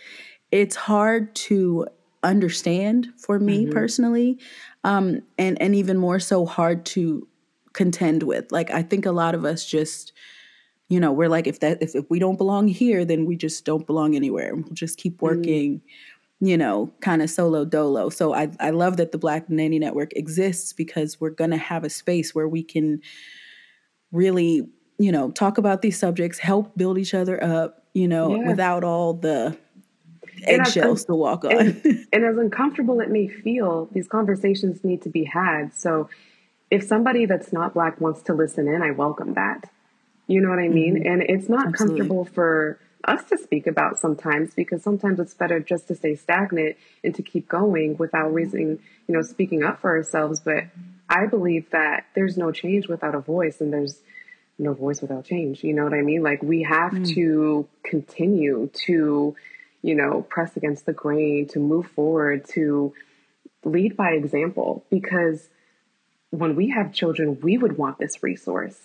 [0.54, 1.84] it's hard to
[2.22, 3.72] understand for me mm-hmm.
[3.72, 4.38] personally
[4.84, 7.26] um, and and even more so hard to
[7.72, 10.12] contend with like i think a lot of us just
[10.88, 13.64] you know we're like if that if, if we don't belong here then we just
[13.64, 15.26] don't belong anywhere we'll just keep mm-hmm.
[15.26, 16.46] working mm-hmm.
[16.46, 20.12] you know kind of solo dolo so i i love that the black nanny network
[20.14, 23.00] exists because we're going to have a space where we can
[24.12, 24.62] really
[24.98, 28.46] you know talk about these subjects help build each other up you know yeah.
[28.46, 29.58] without all the
[30.46, 31.52] eggshells to walk on.
[31.52, 35.74] And, and as uncomfortable it may feel, these conversations need to be had.
[35.74, 36.08] So
[36.70, 39.70] if somebody that's not black wants to listen in, I welcome that.
[40.26, 40.96] You know what I mean?
[40.96, 41.06] Mm-hmm.
[41.06, 41.98] And it's not Absolutely.
[42.00, 46.76] comfortable for us to speak about sometimes because sometimes it's better just to stay stagnant
[47.02, 50.40] and to keep going without reason, you know, speaking up for ourselves.
[50.40, 50.64] But
[51.08, 54.00] I believe that there's no change without a voice and there's
[54.58, 55.62] no voice without change.
[55.62, 56.22] You know what I mean?
[56.22, 57.14] Like we have mm.
[57.14, 59.36] to continue to
[59.84, 62.94] you know, press against the grain, to move forward, to
[63.64, 64.82] lead by example.
[64.88, 65.46] Because
[66.30, 68.78] when we have children, we would want this resource.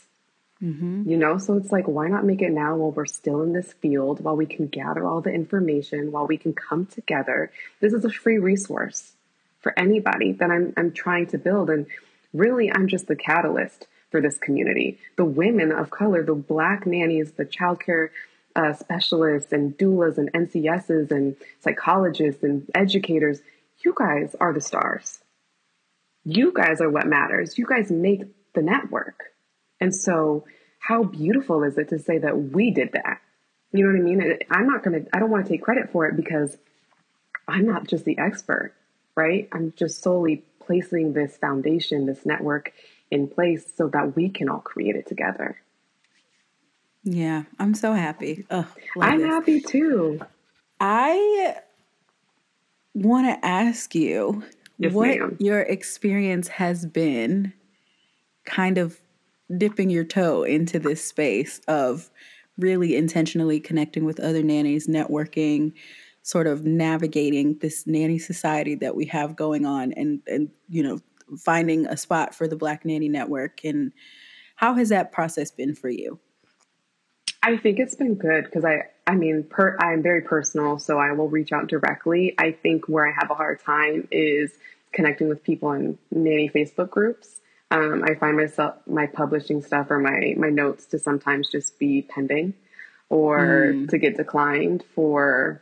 [0.61, 1.09] Mm-hmm.
[1.09, 3.71] You know, so it's like, why not make it now while we're still in this
[3.71, 7.49] field, while we can gather all the information, while we can come together?
[7.79, 9.13] This is a free resource
[9.61, 11.69] for anybody that I'm, I'm trying to build.
[11.69, 11.85] And
[12.33, 14.99] really, I'm just the catalyst for this community.
[15.15, 18.09] The women of color, the black nannies, the childcare
[18.59, 23.41] uh, specialists and doulas and NCSs and psychologists and educators,
[23.85, 25.19] you guys are the stars.
[26.25, 27.57] you guys are what matters.
[27.57, 29.19] You guys make the network.
[29.79, 30.45] And so,
[30.79, 33.21] how beautiful is it to say that we did that?
[33.71, 34.39] You know what I mean?
[34.51, 36.57] I'm not going to, I don't want to take credit for it because
[37.47, 38.73] I'm not just the expert,
[39.15, 39.47] right?
[39.51, 42.73] I'm just solely placing this foundation, this network
[43.11, 45.61] in place so that we can all create it together.
[47.03, 48.45] Yeah, I'm so happy.
[48.49, 49.27] I'm this.
[49.27, 50.19] happy too.
[50.79, 51.57] I
[52.93, 54.43] want to ask you
[54.77, 55.37] yes, what ma'am.
[55.39, 57.53] your experience has been
[58.45, 58.99] kind of
[59.57, 62.09] dipping your toe into this space of
[62.57, 65.73] really intentionally connecting with other nannies, networking,
[66.21, 70.99] sort of navigating this nanny society that we have going on and and you know
[71.37, 73.91] finding a spot for the Black Nanny Network and
[74.55, 76.19] how has that process been for you?
[77.41, 81.13] I think it's been good because I, I mean, per, I'm very personal, so I
[81.13, 82.35] will reach out directly.
[82.37, 84.51] I think where I have a hard time is
[84.91, 87.39] connecting with people in nanny Facebook groups.
[87.71, 92.01] Um, I find myself my publishing stuff or my my notes to sometimes just be
[92.01, 92.55] pending,
[93.09, 93.89] or mm.
[93.89, 95.61] to get declined for.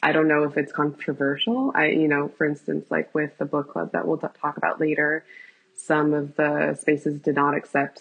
[0.00, 1.72] I don't know if it's controversial.
[1.74, 5.24] I, you know, for instance, like with the book club that we'll talk about later,
[5.74, 8.00] some of the spaces did not accept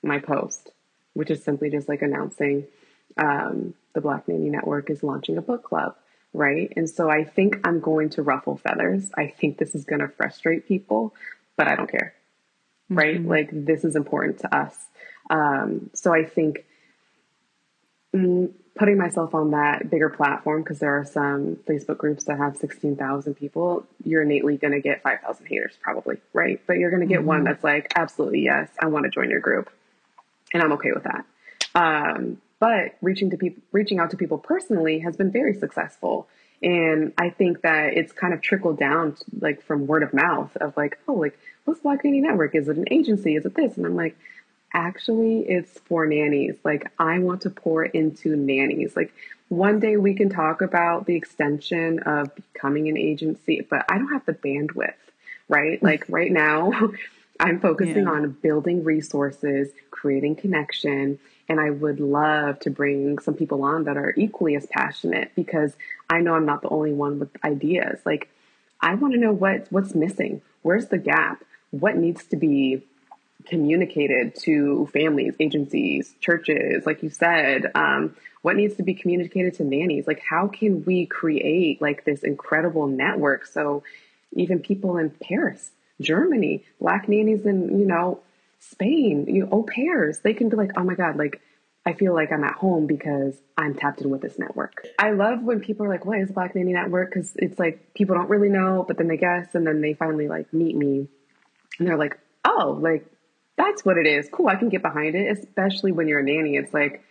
[0.00, 0.70] my post
[1.14, 2.66] which is simply just like announcing
[3.16, 5.96] um, the Black Nanny Network is launching a book club,
[6.32, 6.72] right?
[6.76, 9.10] And so I think I'm going to ruffle feathers.
[9.16, 11.14] I think this is going to frustrate people,
[11.56, 12.14] but I don't care,
[12.90, 12.98] mm-hmm.
[12.98, 13.24] right?
[13.24, 14.76] Like this is important to us.
[15.30, 16.64] Um, so I think
[18.14, 22.56] mm, putting myself on that bigger platform, because there are some Facebook groups that have
[22.56, 26.60] 16,000 people, you're innately going to get 5,000 haters probably, right?
[26.66, 27.28] But you're going to get mm-hmm.
[27.28, 29.70] one that's like, absolutely, yes, I want to join your group
[30.54, 31.26] and I'm okay with that.
[31.74, 36.28] Um, but reaching to people, reaching out to people personally has been very successful.
[36.62, 40.74] And I think that it's kind of trickled down like from word of mouth of
[40.76, 42.54] like, oh, like what's Black Nanny Network?
[42.54, 43.34] Is it an agency?
[43.34, 43.76] Is it this?
[43.76, 44.16] And I'm like,
[44.72, 46.56] actually, it's for nannies.
[46.64, 48.96] Like I want to pour into nannies.
[48.96, 49.12] Like
[49.48, 54.12] one day we can talk about the extension of becoming an agency, but I don't
[54.12, 54.94] have the bandwidth,
[55.48, 55.82] right?
[55.82, 56.72] Like right now,
[57.40, 58.10] I'm focusing yeah.
[58.10, 61.18] on building resources, creating connection,
[61.48, 65.74] and I would love to bring some people on that are equally as passionate because
[66.08, 68.00] I know I'm not the only one with ideas.
[68.06, 68.30] Like
[68.80, 70.42] I want to know what what's missing.
[70.62, 71.42] Where's the gap?
[71.70, 72.82] What needs to be
[73.46, 79.64] communicated to families, agencies, churches, like you said, um, what needs to be communicated to
[79.64, 80.06] nannies?
[80.06, 83.82] Like, how can we create like this incredible network so
[84.32, 88.20] even people in Paris Germany, black nannies in, you know,
[88.58, 91.40] Spain, you know, au pairs, they can be like, oh my God, like,
[91.86, 94.86] I feel like I'm at home because I'm tapped in with this network.
[94.98, 97.10] I love when people are like, what is Black Nanny Network?
[97.10, 100.26] Because it's like people don't really know, but then they guess and then they finally
[100.26, 101.08] like meet me
[101.78, 103.06] and they're like, oh, like
[103.56, 104.28] that's what it is.
[104.32, 106.56] Cool, I can get behind it, especially when you're a nanny.
[106.56, 107.04] It's like,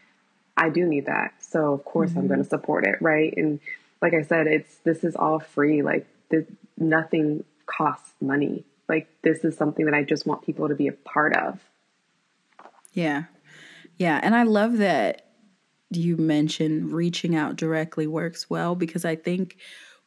[0.58, 1.34] I do need that.
[1.40, 2.20] So of course mm-hmm.
[2.20, 3.32] I'm going to support it, right?
[3.38, 3.60] And
[4.02, 5.84] like I said, it's this is all free.
[5.84, 6.46] Like this,
[6.78, 10.92] nothing costs money like this is something that I just want people to be a
[10.92, 11.60] part of.
[12.94, 13.24] Yeah.
[13.98, 14.20] Yeah.
[14.22, 15.32] And I love that
[15.90, 19.58] you mentioned reaching out directly works well because I think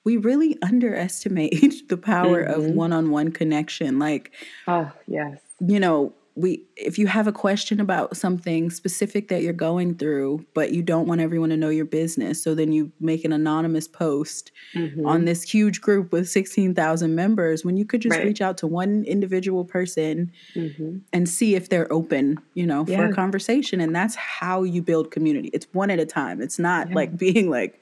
[0.04, 2.60] we really underestimate the power mm-hmm.
[2.60, 3.98] of one on one connection.
[3.98, 4.32] Like,
[4.68, 5.40] oh, yes.
[5.58, 10.44] You know, we if you have a question about something specific that you're going through
[10.52, 13.88] but you don't want everyone to know your business so then you make an anonymous
[13.88, 15.06] post mm-hmm.
[15.06, 18.24] on this huge group with 16,000 members when you could just right.
[18.24, 20.98] reach out to one individual person mm-hmm.
[21.12, 22.98] and see if they're open you know yeah.
[22.98, 26.58] for a conversation and that's how you build community it's one at a time it's
[26.58, 26.94] not yeah.
[26.94, 27.80] like being like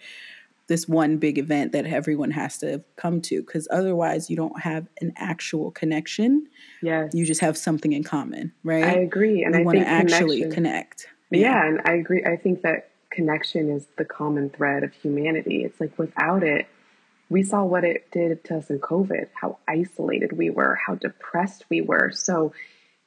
[0.66, 4.86] this one big event that everyone has to come to because otherwise you don't have
[5.00, 6.46] an actual connection.
[6.82, 7.12] Yes.
[7.14, 8.84] You just have something in common, right?
[8.84, 9.44] I agree.
[9.44, 11.06] And you I want to actually connect.
[11.30, 11.40] Yeah.
[11.40, 12.24] yeah, and I agree.
[12.24, 15.64] I think that connection is the common thread of humanity.
[15.64, 16.66] It's like without it,
[17.28, 21.64] we saw what it did to us in COVID, how isolated we were, how depressed
[21.68, 22.10] we were.
[22.12, 22.52] So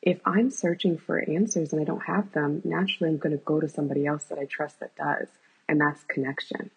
[0.02, 3.60] if I'm searching for answers and I don't have them, naturally I'm going to go
[3.60, 5.28] to somebody else that I trust that does.
[5.70, 6.72] And that's connection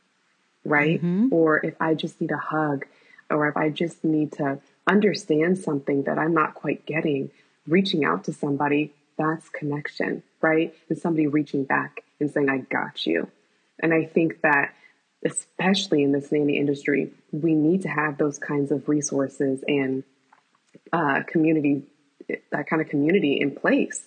[0.65, 0.99] right?
[0.99, 1.29] Mm-hmm.
[1.33, 2.87] Or if I just need a hug,
[3.31, 7.31] or if I just need to understand something that I'm not quite getting,
[7.67, 10.75] reaching out to somebody, that's connection, right?
[10.89, 13.31] And somebody reaching back and saying, I got you.
[13.79, 14.75] And I think that,
[15.25, 20.03] especially in this nanny industry, we need to have those kinds of resources and
[20.93, 21.83] uh, community,
[22.51, 24.07] that kind of community in place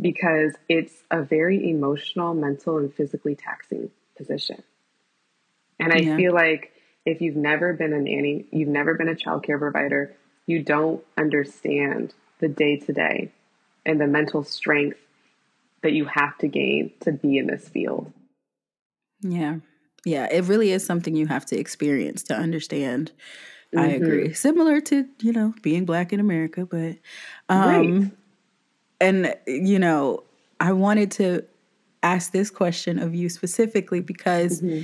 [0.00, 4.62] because it's a very emotional, mental, and physically taxing position.
[5.78, 6.16] And I yeah.
[6.16, 6.72] feel like
[7.04, 10.14] if you've never been a nanny, you've never been a childcare provider,
[10.46, 13.32] you don't understand the day to day
[13.86, 14.98] and the mental strength
[15.82, 18.12] that you have to gain to be in this field.
[19.20, 19.56] Yeah.
[20.04, 23.12] Yeah, it really is something you have to experience to understand.
[23.74, 23.78] Mm-hmm.
[23.78, 24.34] I agree.
[24.34, 26.96] Similar to, you know, being black in America, but
[27.48, 28.10] um right.
[29.00, 30.24] and you know,
[30.60, 31.44] I wanted to
[32.02, 34.82] ask this question of you specifically because mm-hmm.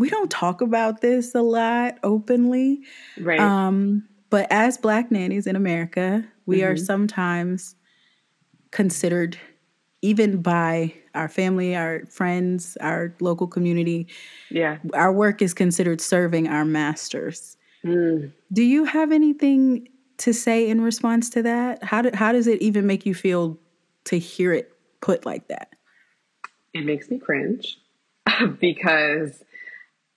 [0.00, 2.82] We don't talk about this a lot openly.
[3.18, 3.38] Right.
[3.38, 6.72] Um but as black nannies in America, we mm-hmm.
[6.72, 7.74] are sometimes
[8.70, 9.38] considered
[10.02, 14.06] even by our family, our friends, our local community.
[14.50, 14.78] Yeah.
[14.94, 17.56] Our work is considered serving our masters.
[17.84, 18.32] Mm.
[18.52, 21.82] Do you have anything to say in response to that?
[21.82, 23.58] How do, how does it even make you feel
[24.04, 25.74] to hear it put like that?
[26.72, 27.78] It makes me cringe
[28.60, 29.42] because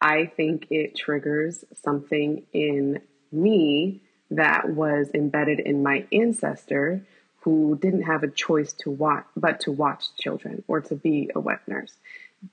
[0.04, 3.00] I think it triggers something in
[3.32, 7.06] me that was embedded in my ancestor
[7.40, 11.40] who didn't have a choice to watch but to watch children or to be a
[11.40, 11.94] wet nurse.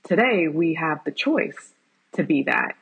[0.04, 1.72] Today we have the choice
[2.12, 2.76] to be that.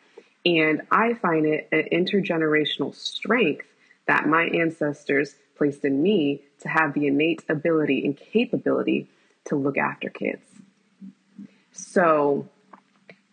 [0.45, 3.67] And I find it an intergenerational strength
[4.07, 9.09] that my ancestors placed in me to have the innate ability and capability
[9.47, 10.45] to look after kids.
[11.73, 12.49] So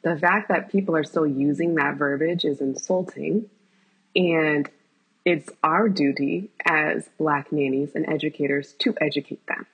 [0.06, 3.50] the fact that people are still using that verbiage is insulting.
[4.16, 4.70] And
[5.26, 9.66] it's our duty as Black nannies and educators to educate them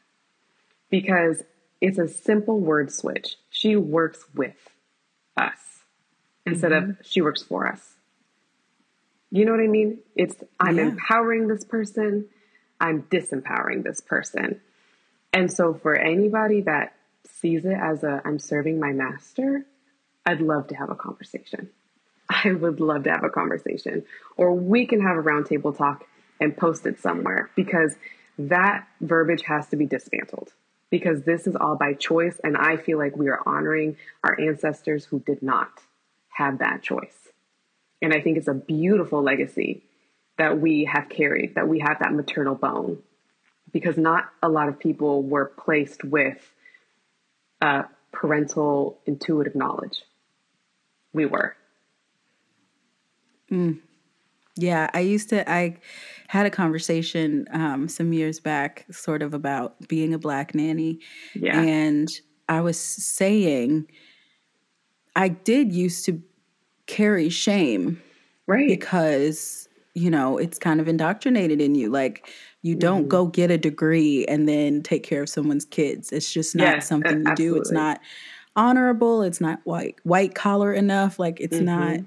[0.89, 1.44] because
[1.82, 3.36] it's a simple word switch.
[3.50, 4.56] She works with
[5.36, 5.82] us
[6.46, 6.91] instead mm-hmm.
[6.91, 7.96] of she works for us.
[9.32, 10.00] You know what I mean?
[10.15, 10.84] It's I'm yeah.
[10.84, 12.28] empowering this person,
[12.80, 14.62] I'm disempowering this person.
[15.34, 16.96] And so for anybody that
[17.30, 19.65] sees it as a I'm serving my master,
[20.26, 21.70] I'd love to have a conversation.
[22.30, 24.04] I would love to have a conversation.
[24.38, 26.06] Or we can have a roundtable talk
[26.40, 27.96] and post it somewhere because
[28.38, 30.54] that verbiage has to be dismantled
[30.90, 32.40] because this is all by choice.
[32.44, 35.82] And I feel like we are honoring our ancestors who did not
[36.30, 37.30] have that choice.
[38.02, 39.84] And I think it's a beautiful legacy
[40.38, 43.00] that we have carried, that we have that maternal bone
[43.72, 46.52] because not a lot of people were placed with
[47.62, 50.04] uh, parental intuitive knowledge.
[51.13, 51.56] We were.
[53.52, 53.80] Mm.
[54.58, 55.50] Yeah, I used to.
[55.50, 55.78] I
[56.28, 61.00] had a conversation um, some years back, sort of about being a black nanny,
[61.34, 61.62] yeah.
[61.62, 62.10] and
[62.50, 63.88] I was saying
[65.15, 66.21] I did used to
[66.86, 68.02] carry shame,
[68.47, 68.67] right?
[68.67, 72.30] Because you know it's kind of indoctrinated in you, like
[72.62, 73.10] you don't mm-hmm.
[73.10, 76.12] go get a degree and then take care of someone's kids.
[76.12, 77.56] It's just not yes, something you absolutely.
[77.56, 77.62] do.
[77.62, 78.00] It's not
[78.56, 79.22] honorable.
[79.22, 81.20] It's not white white collar enough.
[81.20, 81.66] Like it's mm-hmm.
[81.66, 82.00] not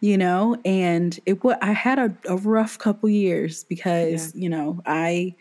[0.00, 4.42] you know and it what i had a, a rough couple years because yeah.
[4.42, 5.34] you know i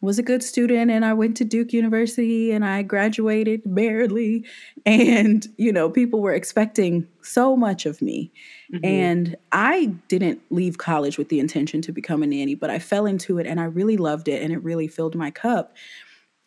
[0.00, 4.44] was a good student and i went to duke university and i graduated barely
[4.86, 8.32] and you know people were expecting so much of me
[8.72, 8.84] mm-hmm.
[8.84, 13.04] and i didn't leave college with the intention to become a nanny but i fell
[13.04, 15.74] into it and i really loved it and it really filled my cup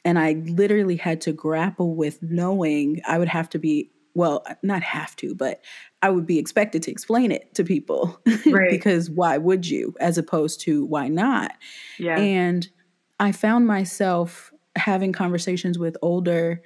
[0.06, 4.82] and i literally had to grapple with knowing i would have to be well, not
[4.84, 5.62] have to, but
[6.02, 8.20] I would be expected to explain it to people.
[8.46, 8.72] Right.
[8.72, 11.52] because why would you, as opposed to why not?
[11.98, 12.18] Yeah.
[12.18, 12.68] And
[13.20, 16.64] I found myself having conversations with older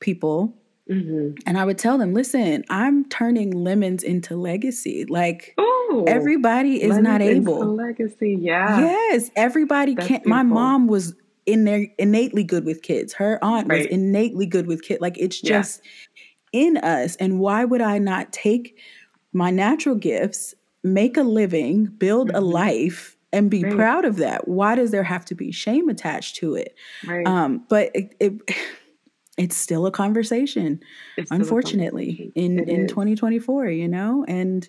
[0.00, 0.56] people.
[0.90, 1.34] Mm-hmm.
[1.46, 5.04] And I would tell them, listen, I'm turning lemons into legacy.
[5.04, 7.74] Like Ooh, everybody is not able.
[7.74, 8.80] Legacy, yeah.
[8.80, 10.24] Yes, everybody That's can't.
[10.24, 10.44] Beautiful.
[10.44, 11.14] My mom was
[11.46, 13.14] in there innately good with kids.
[13.14, 13.78] Her aunt right.
[13.78, 15.00] was innately good with kids.
[15.00, 15.90] Like it's just yeah
[16.52, 17.16] in us.
[17.16, 18.78] And why would I not take
[19.32, 22.36] my natural gifts, make a living, build mm-hmm.
[22.36, 23.74] a life, and be right.
[23.74, 24.48] proud of that?
[24.48, 26.74] Why does there have to be shame attached to it?
[27.06, 27.26] Right.
[27.26, 28.32] Um, but it, it,
[29.38, 30.80] it's still a conversation,
[31.30, 32.68] unfortunately, a conversation.
[32.68, 34.24] in, in 2024, you know?
[34.28, 34.68] And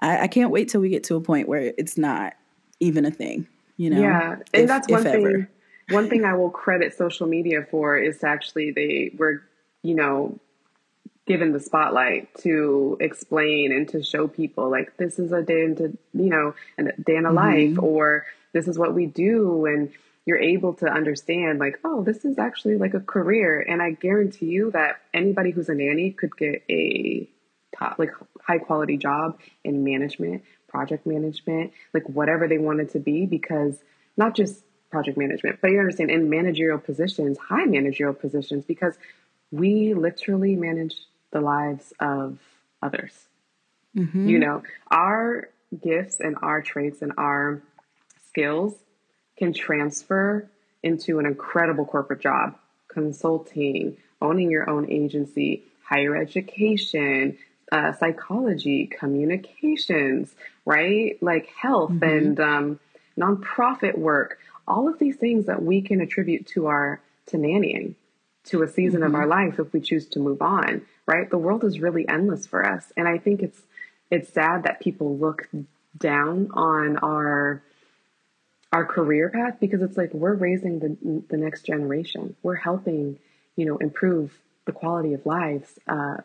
[0.00, 2.32] I, I, can't wait till we get to a point where it's not
[2.80, 4.00] even a thing, you know?
[4.00, 4.32] Yeah.
[4.52, 5.26] And if, that's one thing.
[5.26, 5.50] Ever.
[5.90, 9.42] One thing I will credit social media for is actually they were,
[9.82, 10.38] you know,
[11.26, 15.96] given the spotlight to explain and to show people like this is a day into
[16.12, 17.36] you know a day in a mm-hmm.
[17.76, 19.90] life or this is what we do and
[20.26, 24.46] you're able to understand like oh this is actually like a career and i guarantee
[24.46, 27.28] you that anybody who's a nanny could get a
[27.76, 28.10] top like
[28.42, 33.78] high quality job in management project management like whatever they wanted to be because
[34.16, 34.62] not just
[34.94, 38.94] project management but you understand in managerial positions high managerial positions because
[39.54, 40.96] we literally manage
[41.30, 42.38] the lives of
[42.82, 43.12] others.
[43.96, 44.28] Mm-hmm.
[44.28, 45.48] You know, our
[45.82, 47.62] gifts and our traits and our
[48.28, 48.74] skills
[49.36, 50.48] can transfer
[50.82, 52.56] into an incredible corporate job,
[52.88, 57.38] consulting, owning your own agency, higher education,
[57.70, 60.34] uh, psychology, communications,
[60.64, 61.16] right?
[61.22, 62.04] Like health mm-hmm.
[62.04, 62.80] and um,
[63.16, 64.38] nonprofit work.
[64.66, 67.94] All of these things that we can attribute to our to nannying,
[68.46, 69.14] to a season mm-hmm.
[69.14, 71.28] of our life if we choose to move on, right?
[71.30, 73.60] The world is really endless for us, and I think it's
[74.10, 75.48] it's sad that people look
[75.98, 77.62] down on our
[78.72, 82.36] our career path because it's like we're raising the the next generation.
[82.42, 83.18] We're helping,
[83.56, 85.78] you know, improve the quality of lives.
[85.86, 86.18] Uh,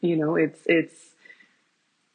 [0.00, 0.94] you know, it's it's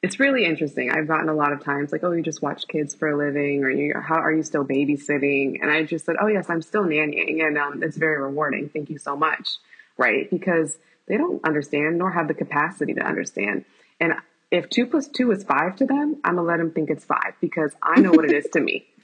[0.02, 0.90] it's really interesting.
[0.90, 3.64] I've gotten a lot of times like, "Oh, you just watch kids for a living,"
[3.64, 6.84] or "You how are you still babysitting?" And I just said, "Oh, yes, I'm still
[6.84, 8.70] nannying, and um, it's very rewarding.
[8.70, 9.58] Thank you so much."
[9.98, 10.30] Right?
[10.30, 13.66] Because they don't understand nor have the capacity to understand.
[14.00, 14.16] And
[14.50, 17.34] if two plus two is five to them, I'm gonna let them think it's five
[17.40, 18.88] because I know what it is to me.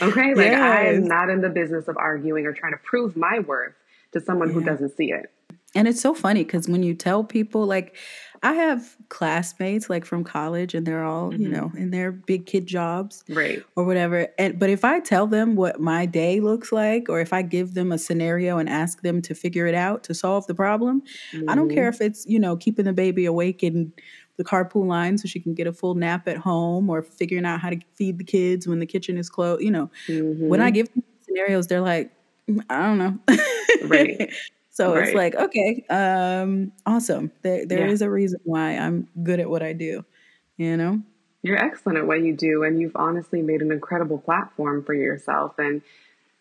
[0.00, 0.60] Okay, like yes.
[0.60, 3.74] I am not in the business of arguing or trying to prove my worth
[4.12, 4.54] to someone yeah.
[4.54, 5.32] who doesn't see it.
[5.74, 7.96] And it's so funny because when you tell people, like,
[8.42, 11.42] I have classmates like from college and they're all, mm-hmm.
[11.42, 13.22] you know, in their big kid jobs.
[13.28, 13.62] Right.
[13.76, 14.28] Or whatever.
[14.38, 17.74] And but if I tell them what my day looks like, or if I give
[17.74, 21.50] them a scenario and ask them to figure it out to solve the problem, mm-hmm.
[21.50, 22.02] I don't care mm-hmm.
[22.02, 23.92] if it's, you know, keeping the baby awake in
[24.38, 27.60] the carpool line so she can get a full nap at home or figuring out
[27.60, 29.62] how to feed the kids when the kitchen is closed.
[29.62, 30.48] You know, mm-hmm.
[30.48, 30.74] when I mm-hmm.
[30.74, 32.10] give them scenarios, they're like,
[32.48, 33.18] mm, I don't know.
[33.86, 34.32] right.
[34.80, 35.08] So right.
[35.08, 37.30] it's like, okay, um, awesome.
[37.42, 37.92] There there yeah.
[37.92, 40.06] is a reason why I'm good at what I do,
[40.56, 41.02] you know?
[41.42, 45.58] You're excellent at what you do and you've honestly made an incredible platform for yourself
[45.58, 45.82] and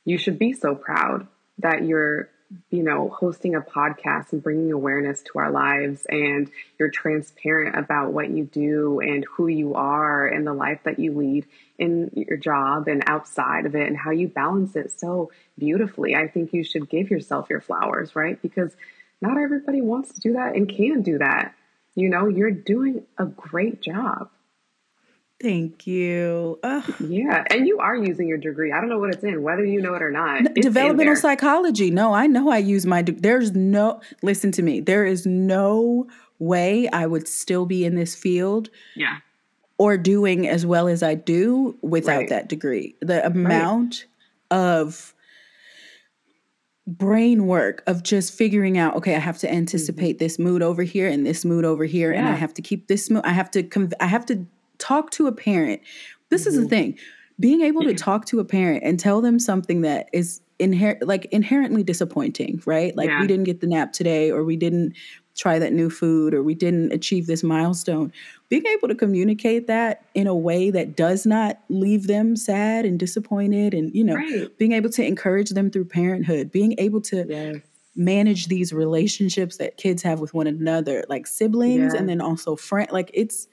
[0.06, 1.28] you should be so proud
[1.58, 2.30] that you're
[2.72, 8.12] you know, hosting a podcast and bringing awareness to our lives, and you're transparent about
[8.12, 11.46] what you do and who you are and the life that you lead
[11.80, 16.16] in your job and outside of it, and how you balance it so beautifully.
[16.16, 18.42] I think you should give yourself your flowers, right?
[18.42, 18.76] Because
[19.22, 21.56] not everybody wants to do that and can do that.
[21.96, 24.30] You know, you're doing a great job.
[25.42, 26.60] Thank you.
[26.64, 26.96] Ugh.
[27.00, 28.74] Yeah, and you are using your degree.
[28.74, 30.54] I don't know what it's in, whether you know it or not.
[30.54, 31.92] Developmental psychology.
[31.92, 33.02] No, I know I use my.
[33.02, 34.02] De- There's no.
[34.22, 34.82] Listen to me.
[34.82, 36.08] There is no
[36.40, 38.70] way I would still be in this field.
[38.96, 39.20] Yeah.
[39.80, 42.30] Or doing as well as I do without right.
[42.30, 42.96] that degree.
[43.02, 44.06] The amount
[44.52, 44.58] right.
[44.60, 45.16] of
[46.86, 50.26] brain work of just figuring out okay i have to anticipate mm-hmm.
[50.26, 52.18] this mood over here and this mood over here yeah.
[52.18, 54.44] and i have to keep this mood i have to conv- i have to
[54.80, 55.82] talk to a parent.
[56.30, 56.50] This mm-hmm.
[56.50, 56.70] is the mm-hmm.
[56.70, 57.00] thing.
[57.40, 61.26] Being able to talk to a parent and tell them something that is inherent like
[61.26, 62.96] inherently disappointing, right?
[62.98, 63.22] Like yeah.
[63.22, 64.94] we didn't get the nap today or we didn't
[65.40, 68.12] try that new food or we didn't achieve this milestone.
[68.50, 73.00] Being able to communicate that in a way that does not leave them sad and
[73.00, 74.58] disappointed and you know, right.
[74.58, 77.62] being able to encourage them through parenthood, being able to yes
[77.96, 82.00] manage these relationships that kids have with one another, like siblings yeah.
[82.00, 83.48] and then also friend like it's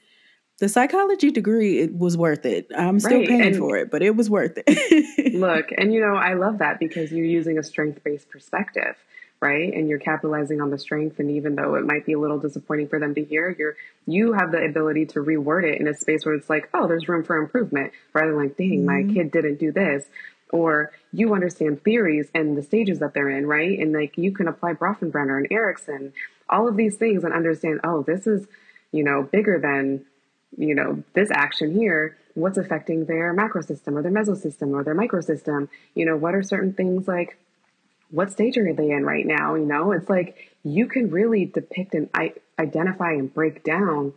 [0.59, 2.67] the psychology degree it was worth it.
[2.75, 3.27] I'm still right.
[3.27, 5.33] paying and for it, but it was worth it.
[5.35, 8.95] look, and you know, I love that because you're using a strength-based perspective,
[9.39, 9.73] right?
[9.73, 12.87] And you're capitalizing on the strength and even though it might be a little disappointing
[12.87, 13.75] for them to hear, you're
[14.05, 17.07] you have the ability to reword it in a space where it's like, "Oh, there's
[17.07, 19.07] room for improvement," rather than like, "Dang, mm-hmm.
[19.07, 20.05] my kid didn't do this."
[20.51, 23.77] Or you understand theories and the stages that they're in, right?
[23.77, 26.13] And like you can apply Bronfenbrenner and Erikson,
[26.49, 28.47] all of these things and understand, "Oh, this is,
[28.91, 30.05] you know, bigger than
[30.55, 34.95] you know, this action here, what's affecting their macro system or their mesosystem or their
[34.95, 35.67] microsystem?
[35.93, 37.37] You know, what are certain things like
[38.09, 39.55] what stage are they in right now?
[39.55, 42.09] You know, it's like you can really depict and
[42.59, 44.13] identify and break down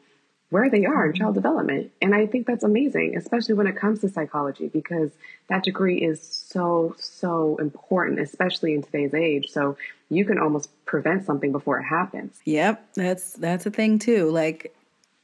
[0.51, 1.93] where they are in child development.
[2.03, 5.11] And I think that's amazing, especially when it comes to psychology, because
[5.49, 9.49] that degree is so, so important, especially in today's age.
[9.51, 9.77] So
[10.09, 12.41] you can almost prevent something before it happens.
[12.45, 12.95] Yep.
[12.95, 14.31] That's that's a thing too.
[14.31, 14.75] Like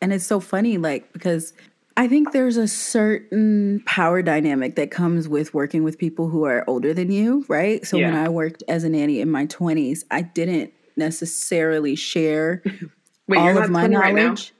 [0.00, 1.52] and it's so funny, like, because
[1.98, 6.62] I think there's a certain power dynamic that comes with working with people who are
[6.66, 7.86] older than you, right?
[7.86, 8.10] So yeah.
[8.10, 12.62] when I worked as a nanny in my 20s, I didn't necessarily share
[13.28, 14.14] Wait, all of my knowledge.
[14.14, 14.52] Right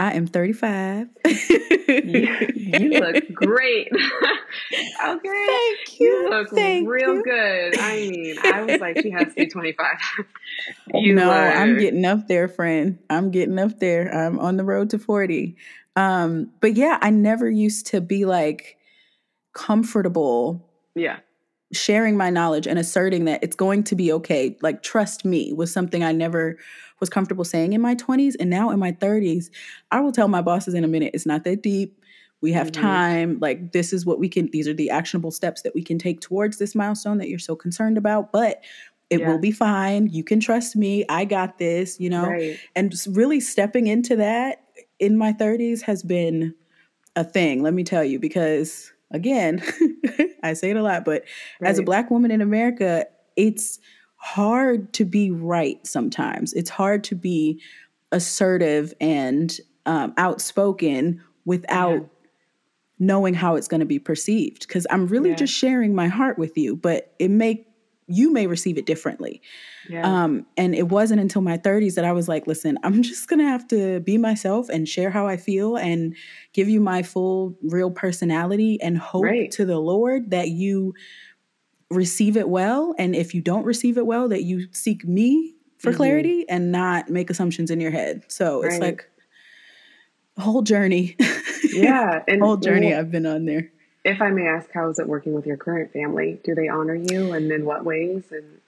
[0.00, 1.08] I am 35.
[1.24, 3.88] you, look great.
[3.92, 4.86] okay.
[5.02, 6.06] Oh, Thank you.
[6.06, 7.24] You look Thank real you.
[7.24, 7.78] good.
[7.80, 9.86] I mean, I was like, she has to be 25.
[10.94, 11.34] you no, look...
[11.34, 13.00] I'm getting up there, friend.
[13.10, 14.14] I'm getting up there.
[14.14, 15.56] I'm on the road to 40.
[15.98, 18.78] Um, but yeah, I never used to be like
[19.52, 20.64] comfortable.
[20.94, 21.18] Yeah
[21.70, 25.70] sharing my knowledge and asserting that it's going to be okay like trust me was
[25.70, 26.56] something i never
[26.98, 29.50] was comfortable saying in my 20s and now in my 30s
[29.90, 31.98] i will tell my bosses in a minute it's not that deep
[32.40, 32.82] We have mm-hmm.
[32.82, 33.38] time.
[33.40, 36.20] Like, this is what we can, these are the actionable steps that we can take
[36.20, 38.32] towards this milestone that you're so concerned about.
[38.32, 38.62] But
[39.10, 39.28] it yeah.
[39.28, 40.08] will be fine.
[40.08, 41.04] You can trust me.
[41.08, 42.26] I got this, you know?
[42.26, 42.58] Right.
[42.76, 44.62] And really stepping into that
[44.98, 46.54] in my 30s has been
[47.16, 49.62] a thing, let me tell you, because again,
[50.42, 51.24] I say it a lot, but
[51.60, 51.70] right.
[51.70, 53.78] as a black woman in America, it's
[54.16, 56.52] hard to be right sometimes.
[56.52, 57.60] It's hard to be
[58.12, 62.06] assertive and um, outspoken without yeah.
[62.98, 64.66] knowing how it's going to be perceived.
[64.66, 65.36] Because I'm really yeah.
[65.36, 67.66] just sharing my heart with you, but it may
[68.08, 69.40] you may receive it differently.
[69.88, 70.02] Yeah.
[70.02, 73.48] Um, and it wasn't until my 30s that I was like, listen, I'm just gonna
[73.48, 76.16] have to be myself and share how I feel and
[76.52, 79.50] give you my full real personality and hope right.
[79.52, 80.94] to the Lord that you
[81.90, 82.94] receive it well.
[82.98, 85.96] And if you don't receive it well, that you seek me for mm-hmm.
[85.96, 88.24] clarity and not make assumptions in your head.
[88.28, 88.72] So right.
[88.72, 89.08] it's like
[90.36, 91.16] a whole journey.
[91.70, 92.22] Yeah.
[92.26, 93.70] And whole journey well, I've been on there.
[94.04, 96.40] If I may ask, how is it working with your current family?
[96.44, 98.24] Do they honor you and in what ways?
[98.30, 98.60] And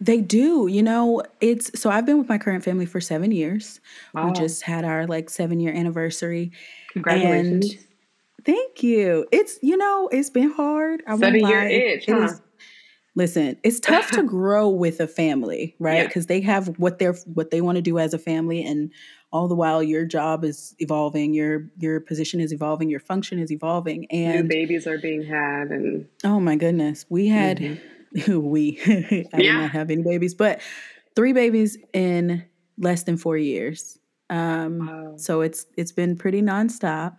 [0.00, 0.66] they do.
[0.66, 3.80] You know, it's so I've been with my current family for seven years.
[4.14, 4.26] Wow.
[4.26, 6.52] We just had our like seven year anniversary.
[6.92, 7.74] Congratulations.
[7.74, 7.86] And
[8.44, 9.26] thank you.
[9.30, 11.02] It's you know, it's been hard.
[11.06, 12.24] I seven year itch, huh?
[12.24, 12.42] Is,
[13.14, 16.06] listen, it's tough to grow with a family, right?
[16.06, 16.28] Because yeah.
[16.28, 18.90] they have what they're what they want to do as a family and
[19.32, 23.52] all the while your job is evolving your your position is evolving your function is
[23.52, 28.40] evolving and New babies are being had and oh my goodness we had mm-hmm.
[28.42, 29.38] we i yeah.
[29.38, 30.60] did not have any babies but
[31.14, 32.44] three babies in
[32.78, 33.98] less than four years
[34.30, 35.16] um, wow.
[35.16, 37.18] so it's it's been pretty nonstop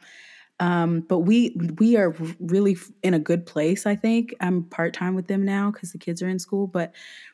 [0.59, 5.28] um, but we we are really in a good place i think i'm part-time with
[5.28, 6.93] them now because the kids are in school but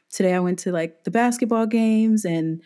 [0.09, 2.61] today i went to like the basketball games and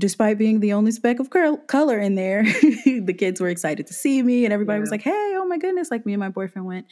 [0.00, 2.42] despite being the only speck of cur- color in there,
[2.84, 4.80] the kids were excited to see me, and everybody yeah.
[4.80, 6.86] was like, "Hey, oh my goodness!" Like me and my boyfriend went.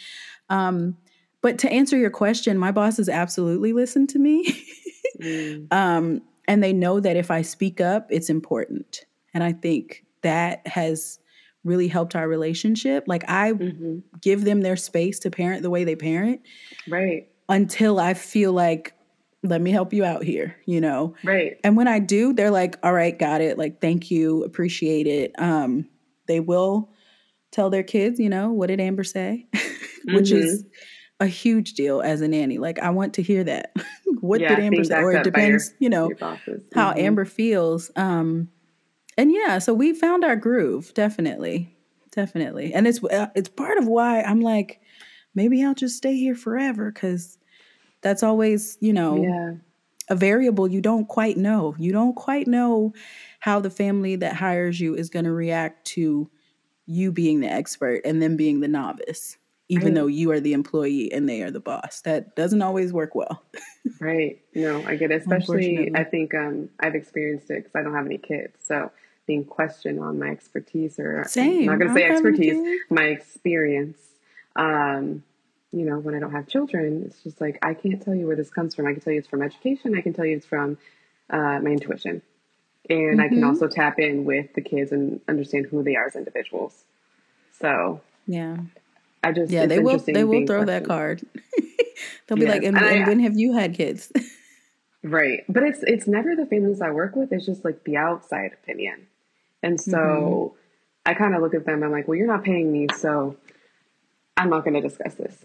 [0.49, 0.97] Um,
[1.41, 4.65] but to answer your question, my bosses absolutely listen to me,
[5.21, 5.73] mm.
[5.73, 10.67] um, and they know that if I speak up, it's important, and I think that
[10.67, 11.19] has
[11.65, 13.05] really helped our relationship.
[13.07, 13.99] Like I mm-hmm.
[14.21, 16.43] give them their space to parent the way they parent,
[16.89, 17.29] right?
[17.49, 18.95] Until I feel like
[19.43, 21.15] let me help you out here, you know?
[21.23, 21.59] Right.
[21.63, 23.59] And when I do, they're like, all right, got it.
[23.59, 25.33] Like, thank you, appreciate it.
[25.39, 25.89] Um,
[26.27, 26.91] they will
[27.53, 29.47] tell their kids, you know, what did Amber say?
[30.05, 30.39] Which mm-hmm.
[30.39, 30.65] is
[31.21, 32.59] a huge deal as a nanny.
[32.59, 33.73] Like, I want to hear that.
[34.21, 34.99] what yeah, did Amber say?
[34.99, 36.55] Or it depends, your, you know, mm-hmm.
[36.75, 37.91] how Amber feels.
[37.97, 38.49] Um,
[39.17, 41.75] and yeah, so we found our groove, definitely.
[42.13, 42.73] Definitely.
[42.73, 44.81] And it's uh, it's part of why I'm like,
[45.35, 47.39] maybe I'll just stay here forever because
[48.01, 49.55] that's always, you know, yeah.
[50.09, 51.75] a variable you don't quite know.
[51.79, 52.93] You don't quite know
[53.41, 56.31] how the family that hires you is going to react to
[56.87, 59.37] you being the expert and them being the novice,
[59.69, 59.95] even right.
[59.95, 62.01] though you are the employee and they are the boss.
[62.01, 63.43] That doesn't always work well.
[64.01, 64.41] right.
[64.55, 65.21] No, I get it.
[65.21, 68.57] Especially, I think um, I've experienced it because I don't have any kids.
[68.65, 68.91] So
[69.27, 71.69] being questioned on my expertise or Same.
[71.69, 73.99] I'm not going to say expertise, my experience.
[74.57, 75.23] Um,
[75.73, 78.37] you know, when I don't have children, it's just like I can't tell you where
[78.37, 78.87] this comes from.
[78.87, 79.97] I can tell you it's from education.
[79.97, 80.79] I can tell you it's from
[81.31, 82.23] uh, my intuition,
[82.89, 83.21] and mm-hmm.
[83.21, 83.49] I can mm-hmm.
[83.49, 86.85] also tap in with the kids and understand who they are as individuals.
[87.61, 88.57] So yeah,
[89.23, 90.69] I just yeah they will they will throw questioned.
[90.69, 91.23] that card.
[92.27, 92.55] They'll be yes.
[92.55, 94.13] like, and, and, I, and when have you had kids?
[95.03, 97.33] right, but it's it's never the families I work with.
[97.33, 99.07] It's just like the outside opinion,
[99.63, 101.11] and so mm-hmm.
[101.11, 101.77] I kind of look at them.
[101.77, 103.37] And I'm like, well, you're not paying me, so
[104.39, 105.37] I'm not going to discuss this.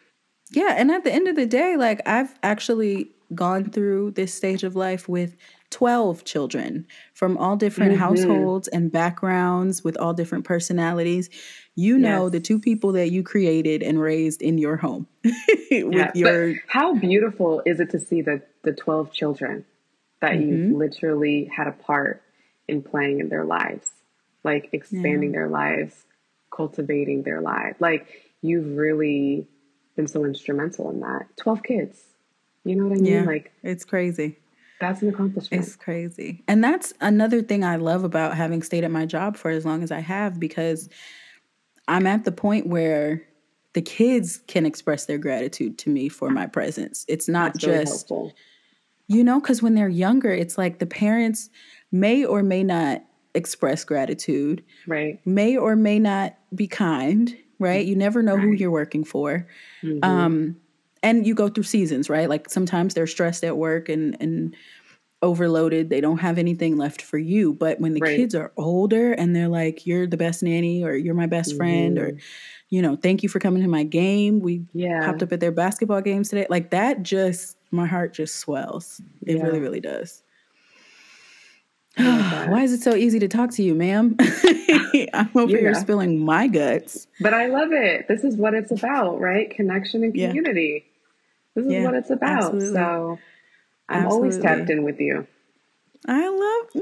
[0.52, 0.74] yeah.
[0.76, 4.76] And at the end of the day, like I've actually gone through this stage of
[4.76, 5.36] life with
[5.70, 8.00] 12 children from all different mm-hmm.
[8.00, 11.30] households and backgrounds with all different personalities.
[11.74, 12.32] You know yes.
[12.32, 15.08] the two people that you created and raised in your home.
[15.24, 19.64] with yeah, your how beautiful is it to see the the 12 children
[20.20, 20.70] that mm-hmm.
[20.70, 22.22] you literally had a part
[22.68, 23.90] in playing in their lives,
[24.44, 25.40] like expanding yeah.
[25.40, 26.04] their lives,
[26.54, 27.80] cultivating their lives.
[27.80, 28.06] Like
[28.44, 29.48] you've really
[29.96, 31.26] been so instrumental in that.
[31.38, 32.02] 12 kids.
[32.64, 33.12] You know what I mean?
[33.12, 34.38] Yeah, like it's crazy.
[34.80, 35.62] That's an accomplishment.
[35.62, 36.42] It's crazy.
[36.46, 39.82] And that's another thing I love about having stayed at my job for as long
[39.82, 40.88] as I have because
[41.88, 43.22] I'm at the point where
[43.72, 47.04] the kids can express their gratitude to me for my presence.
[47.08, 48.34] It's not that's just really
[49.06, 51.50] you know cuz when they're younger it's like the parents
[51.92, 54.62] may or may not express gratitude.
[54.86, 55.20] Right.
[55.26, 57.84] May or may not be kind right?
[57.84, 59.48] You never know who you're working for.
[59.82, 60.04] Mm-hmm.
[60.08, 60.56] Um,
[61.02, 62.28] and you go through seasons, right?
[62.28, 64.54] Like sometimes they're stressed at work and and
[65.22, 65.88] overloaded.
[65.90, 67.54] They don't have anything left for you.
[67.54, 68.16] But when the Right.
[68.18, 71.98] kids are older and they're like, you're the best nanny or you're my best friend
[71.98, 72.18] or,
[72.70, 74.40] you know, thank you for coming to my game.
[74.40, 74.78] We Mm-hmm.
[74.80, 75.06] Yeah.
[75.06, 76.46] popped up at their basketball games today.
[76.50, 79.00] Like that just, my heart just swells.
[79.26, 79.44] It Yeah.
[79.44, 80.23] really, really does.
[81.96, 82.48] That.
[82.50, 84.16] Why is it so easy to talk to you, ma'am?
[85.14, 85.78] I'm over here Yeah.
[85.78, 87.06] spilling my guts.
[87.20, 88.08] But I love it.
[88.08, 89.50] This is what it's about, right?
[89.50, 90.28] Connection and Yeah.
[90.28, 90.84] community.
[91.54, 92.38] This is Yeah, what it's about.
[92.54, 92.74] absolutely.
[92.74, 93.18] So
[93.88, 95.26] I'm always tapped in with you.
[96.06, 96.72] I love.
[96.74, 96.80] mm,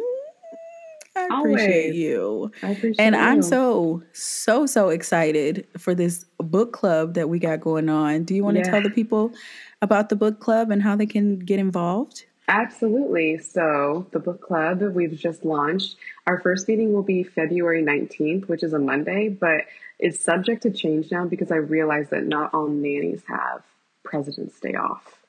[1.14, 1.96] I appreciate Always.
[1.96, 2.50] you.
[2.62, 7.60] I appreciate And I'm so, so, so excited for this book club that we got
[7.60, 8.24] going on.
[8.24, 9.34] Do you want to tell the people
[9.82, 12.24] about the book club and how they can get involved?
[12.49, 13.38] Absolutely.
[13.38, 18.62] So, the book club we've just launched, our first meeting will be February 19th, which
[18.62, 19.62] is a Monday, but
[19.99, 23.62] it's subject to change now because I realize that not all nannies have
[24.03, 25.20] President's Day off.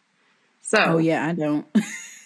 [0.61, 1.68] So, Oh, yeah, I don't.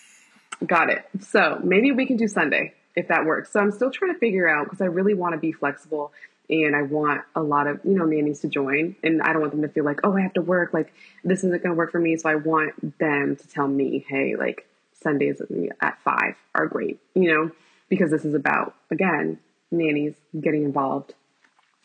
[0.65, 1.05] got it.
[1.19, 3.51] So, maybe we can do Sunday if that works.
[3.51, 6.13] So, I'm still trying to figure out because I really want to be flexible
[6.49, 9.51] and I want a lot of, you know, nannies to join and I don't want
[9.51, 10.93] them to feel like, "Oh, I have to work, like
[11.25, 14.37] this isn't going to work for me." So, I want them to tell me, "Hey,
[14.37, 14.65] like
[15.01, 15.41] Sundays
[15.81, 17.51] at 5 are great," you know,
[17.89, 19.39] because this is about again,
[19.71, 21.13] nannies getting involved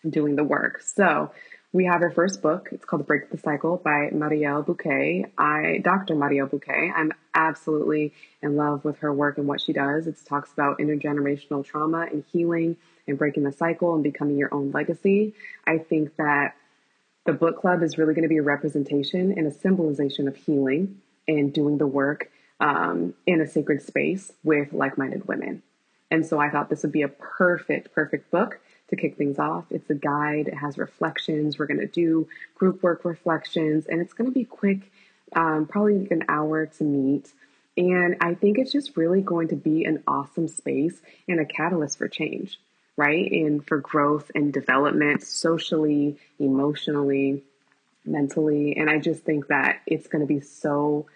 [0.08, 0.80] doing the work.
[0.80, 1.30] So
[1.72, 2.68] we have our first book.
[2.70, 5.30] It's called Break the Cycle by Mariel Buqué.
[5.38, 6.14] I, Dr.
[6.14, 10.06] Mariel Buqué, I'm absolutely in love with her work and what she does.
[10.06, 12.76] It talks about intergenerational trauma and healing
[13.08, 15.34] and breaking the cycle and becoming your own legacy.
[15.66, 16.56] I think that
[17.24, 21.00] the book club is really going to be a representation and a symbolization of healing
[21.26, 22.30] and doing the work
[22.62, 25.62] um, in a sacred space with like minded women.
[26.12, 29.64] And so I thought this would be a perfect, perfect book to kick things off.
[29.70, 31.58] It's a guide, it has reflections.
[31.58, 34.92] We're going to do group work reflections, and it's going to be quick,
[35.34, 37.32] um, probably like an hour to meet.
[37.76, 41.98] And I think it's just really going to be an awesome space and a catalyst
[41.98, 42.60] for change,
[42.96, 43.28] right?
[43.32, 47.42] And for growth and development socially, emotionally,
[48.04, 48.76] mentally.
[48.76, 51.06] And I just think that it's going to be so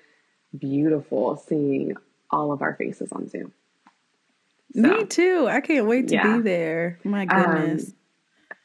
[0.59, 1.97] beautiful seeing
[2.31, 3.53] all of our faces on Zoom.
[4.75, 5.47] Me too.
[5.49, 6.37] I can't wait to Yeah.
[6.37, 6.99] be there.
[7.05, 7.93] My Um, goodness.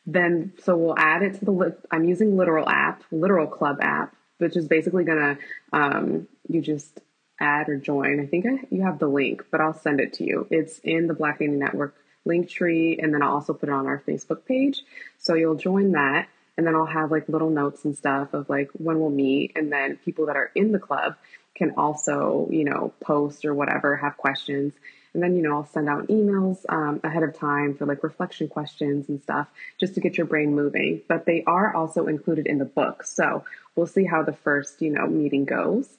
[0.06, 4.16] then so we'll add it to the lit- i'm using literal app literal club app
[4.40, 5.38] which is basically gonna
[5.74, 7.00] um, you just
[7.40, 10.24] add or join i think I, you have the link but i'll send it to
[10.24, 13.74] you it's in the black Nanny network link tree and then i'll also put it
[13.74, 14.82] on our facebook page
[15.20, 16.28] so you'll join that
[16.58, 19.72] and then i'll have like little notes and stuff of like when we'll meet and
[19.72, 21.16] then people that are in the club
[21.62, 24.74] can also you know post or whatever have questions
[25.14, 28.48] and then, you know, I'll send out emails um, ahead of time for like reflection
[28.48, 29.48] questions and stuff
[29.80, 31.02] just to get your brain moving.
[31.08, 33.04] But they are also included in the book.
[33.04, 33.44] So
[33.76, 35.90] we'll see how the first, you know, meeting goes.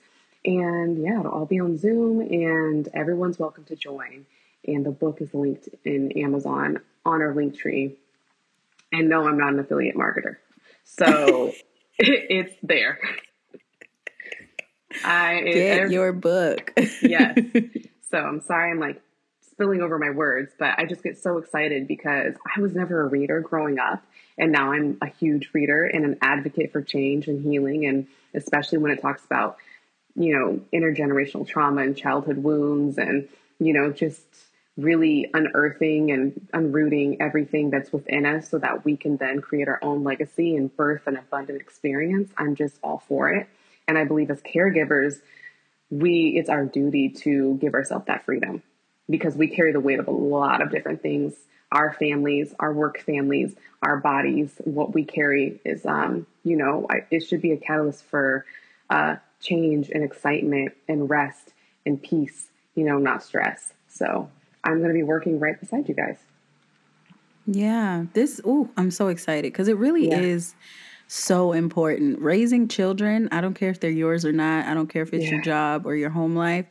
[0.45, 4.25] And yeah, it'll all be on Zoom and everyone's welcome to join.
[4.67, 7.97] And the book is linked in Amazon on our link tree.
[8.93, 10.37] And no, I'm not an affiliate marketer.
[10.85, 11.53] So
[11.99, 12.99] it's there.
[15.05, 16.73] I Get every- your book.
[17.03, 17.39] yes.
[18.11, 19.01] So I'm sorry I'm like
[19.53, 23.07] spilling over my words, but I just get so excited because I was never a
[23.07, 24.03] reader growing up.
[24.37, 27.87] And now I'm a huge reader and an advocate for change and healing.
[27.87, 29.57] And especially when it talks about,
[30.15, 34.21] you know, intergenerational trauma and childhood wounds and, you know, just
[34.77, 39.79] really unearthing and unrooting everything that's within us so that we can then create our
[39.83, 42.31] own legacy and birth an abundant experience.
[42.37, 43.49] I'm just all for it.
[43.89, 45.21] And I believe as caregivers,
[45.91, 48.63] we it's our duty to give ourselves that freedom
[49.11, 51.35] because we carry the weight of a lot of different things.
[51.71, 57.05] Our families our work families our bodies what we carry is um you know I,
[57.11, 58.45] it should be a catalyst for
[58.91, 61.55] uh change and excitement and rest
[61.87, 63.73] and peace you know not stress.
[63.89, 64.29] So
[64.65, 66.19] i'm going to be working right beside you guys.
[67.47, 70.21] Yeah, this, oh, I'm so excited because it really Yeah.
[70.21, 70.55] is
[71.13, 72.19] so important.
[72.21, 75.31] Raising children, I don't care if they're yours or not, I don't care if it's
[75.31, 76.67] your job or your home life,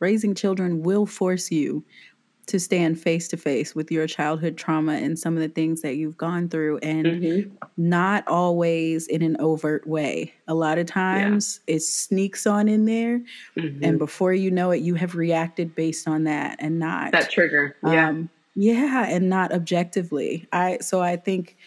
[0.00, 1.82] raising children will force you
[2.46, 5.96] to stand face to face with your childhood trauma and some of the things that
[5.96, 10.32] you've gone through and not always in an overt way.
[10.46, 13.22] A lot of times it sneaks on in there
[13.56, 13.82] Mm-hmm.
[13.82, 17.74] and before you know it you have reacted based on that and not that trigger
[17.82, 20.48] yeah um, yeah, and not objectively.
[20.50, 21.58] I so I think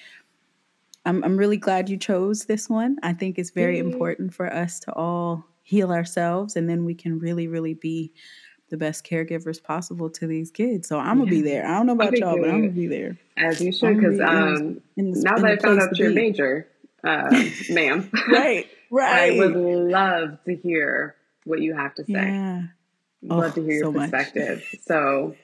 [1.06, 2.98] I'm I'm really glad you chose this one.
[3.04, 3.84] I think it's very Yay.
[3.84, 8.12] important for us to all heal ourselves, and then we can really, really be
[8.70, 10.88] the best caregivers possible to these kids.
[10.88, 11.66] So I'm gonna be there.
[11.66, 13.18] I don't know about y'all, but I'm gonna be there.
[13.38, 16.16] as you should because um now that i found out your be.
[16.16, 16.68] major
[17.04, 17.30] uh
[17.70, 22.12] ma'am Right, right, I would love to hear what you have to say.
[22.14, 22.62] Yeah.
[23.24, 24.12] Love to hear your so much.
[24.12, 24.64] perspective.
[24.86, 25.36] So,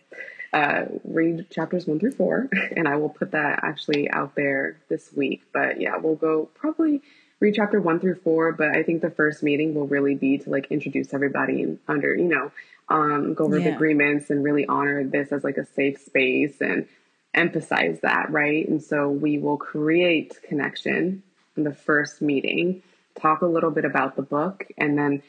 [0.56, 5.12] uh, read chapters one through four, and I will put that actually out there this
[5.14, 5.43] week.
[5.53, 7.01] But yeah, we'll go probably
[7.41, 8.53] read chapter one through four.
[8.53, 12.24] But I think the first meeting will really be to like introduce everybody under, you
[12.24, 12.51] know,
[12.88, 16.88] um, go over the agreements and really honor this as like a safe space and
[17.34, 18.66] emphasize that, right?
[18.68, 21.22] And so we will create connection
[21.58, 22.82] in the first meeting,
[23.20, 25.22] talk a little bit about the book, and then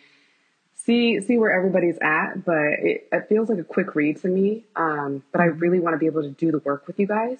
[0.77, 2.45] see see where everybody's at.
[2.45, 4.64] But it, it feels like a quick read to me.
[4.77, 7.39] Um, but I really want to be able to do the work with you guys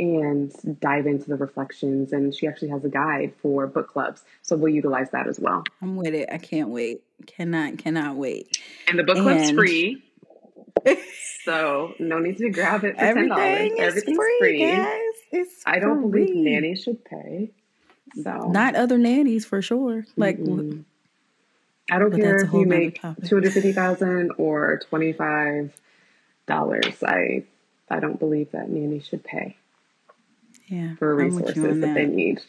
[0.00, 2.12] and dive into the reflections.
[2.12, 5.64] And she actually has a guide for book clubs, so we'll utilize that as well.
[5.82, 6.28] I'm with it.
[6.32, 7.02] I can't wait.
[7.26, 8.58] Cannot, cannot wait.
[8.86, 10.02] And the book club's And- free.
[11.44, 13.42] So no need to grab it for ten dollars.
[13.42, 14.60] Everything is Everything's free, free.
[14.60, 15.00] guys.
[15.32, 16.42] It's I don't believe free.
[16.42, 17.50] nannies should pay.
[18.22, 20.04] So Not other nannies for sure.
[20.16, 20.84] Like Mm-mm.
[21.90, 25.72] I don't But care if you make two hundred fifty thousand or twenty five
[26.46, 27.02] dollars.
[27.02, 27.44] I
[27.90, 29.56] I don't believe that nannies should pay
[30.68, 32.40] yeah, for I'm with you resources on that they need.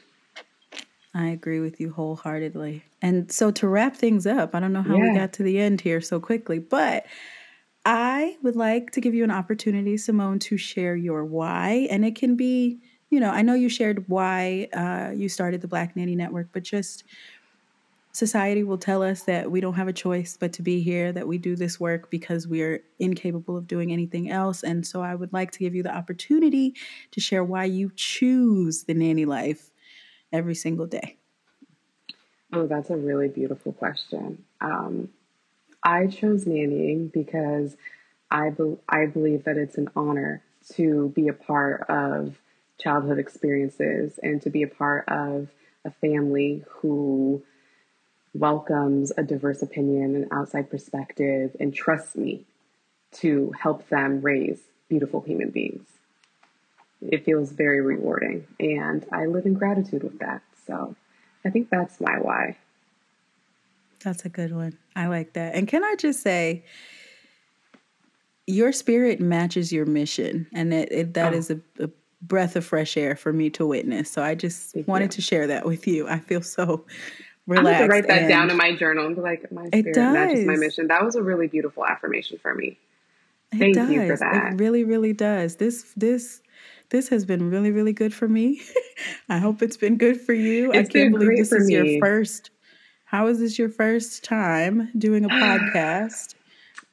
[1.13, 2.83] I agree with you wholeheartedly.
[3.01, 5.81] And so to wrap things up, I don't know how we got to the end
[5.81, 7.05] here so quickly, but
[7.85, 11.87] I would like to give you an opportunity, Simone, to share your why.
[11.89, 12.79] And it can be,
[13.09, 16.61] you know, I know you shared why uh, you started the Black Nanny Network, but
[16.61, 17.05] just
[18.11, 21.27] society will tell us that we don't have a choice but to be here, that
[21.27, 24.63] we do this work because we are incapable of doing anything else.
[24.63, 26.75] And so I would like to give you the opportunity
[27.11, 29.71] to share why you choose the nanny life
[30.31, 31.17] every single day.
[32.51, 34.43] Oh, that's a really beautiful question.
[34.59, 35.09] Um,
[35.83, 37.77] I chose nannying because
[38.31, 40.43] I be- I believe that it's an honor
[40.73, 42.41] to be a part of
[42.77, 45.49] childhood experiences and to be a part of
[45.85, 47.43] a family who
[48.33, 52.45] welcomes a diverse opinion and outside perspective and trusts me
[53.11, 55.87] to help them raise beautiful human beings.
[57.01, 60.41] It feels very rewarding, and I live in gratitude with that.
[60.67, 60.95] So
[61.45, 62.57] I think that's my why.
[64.03, 64.77] That's a good one.
[64.95, 65.55] I like that.
[65.55, 66.65] And can I just say,
[68.47, 71.37] your spirit matches your mission, and it, it that Oh.
[71.37, 71.89] is a, a
[72.21, 74.11] breath of fresh air for me to witness.
[74.11, 75.09] So I just Thank wanted you.
[75.15, 76.07] to share that with you.
[76.07, 76.85] I feel so
[77.57, 79.95] I'm going to write that down in my journal and be like, my It spirit
[80.11, 80.87] matches my mission.
[80.87, 82.77] That was a really beautiful affirmation for me.
[83.51, 84.53] it Thank you for that.
[84.53, 85.55] It really, really does.
[85.57, 86.41] This this
[86.89, 88.61] this has been really, really good for me.
[89.29, 90.73] I hope it's been good for you.
[90.73, 91.99] I It's can't been believe great this is your me.
[91.99, 92.51] first.
[93.05, 96.35] How is this your first time doing a podcast?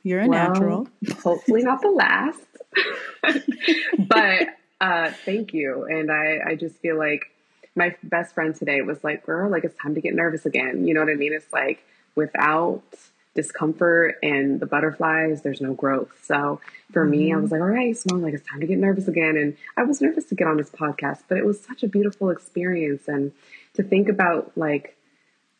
[0.02, 0.88] You're a Well, natural.
[1.22, 2.40] Hopefully not the last.
[3.98, 4.48] but
[4.80, 5.84] uh, thank you.
[5.84, 7.22] And I, I just feel like
[7.76, 10.86] my best friend today was like, girl, like it's time to get nervous again.
[10.86, 11.32] You know what I mean?
[11.32, 12.82] It's like without
[13.34, 16.10] discomfort and the butterflies, there's no growth.
[16.24, 16.60] So
[16.90, 17.52] for me, I was mm-hmm.
[17.52, 19.36] like, all right, Simone, like it's time to get nervous again.
[19.36, 22.30] And I was nervous to get on this podcast, but it was such a beautiful
[22.30, 23.06] experience.
[23.06, 23.32] And
[23.74, 24.96] to think about like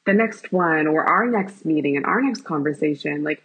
[0.07, 3.43] the next one or our next meeting and our next conversation, like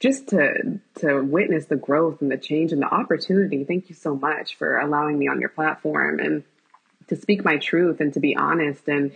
[0.00, 3.62] just to to witness the growth and the change and the opportunity.
[3.62, 6.42] Thank you so much for allowing me on your platform and
[7.08, 9.12] to speak my truth and to be honest and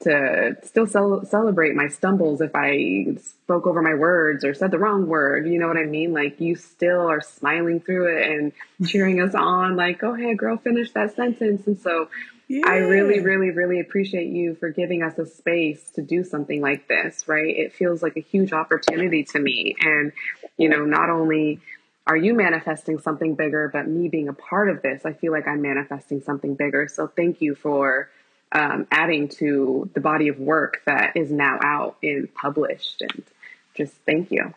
[0.00, 4.78] to still cel- celebrate my stumbles if I spoke over my words or said the
[4.78, 5.46] wrong word.
[5.46, 6.12] You know what I mean?
[6.12, 8.52] Like you still are smiling through it and
[8.88, 9.76] cheering us on.
[9.76, 11.66] Like, go ahead, girl, finish that sentence.
[11.66, 12.08] And so
[12.64, 16.86] I really, really, really appreciate you for giving us a space to do something like
[16.86, 17.56] this, right?
[17.56, 19.74] It feels like a huge opportunity to me.
[19.80, 20.12] And,
[20.56, 21.60] you know, not only
[22.06, 25.48] are you manifesting something bigger, but me being a part of this, I feel like
[25.48, 26.86] I'm manifesting something bigger.
[26.88, 28.10] So thank you for
[28.52, 33.02] um, adding to the body of work that is now out and published.
[33.02, 33.24] And
[33.74, 34.54] just thank you.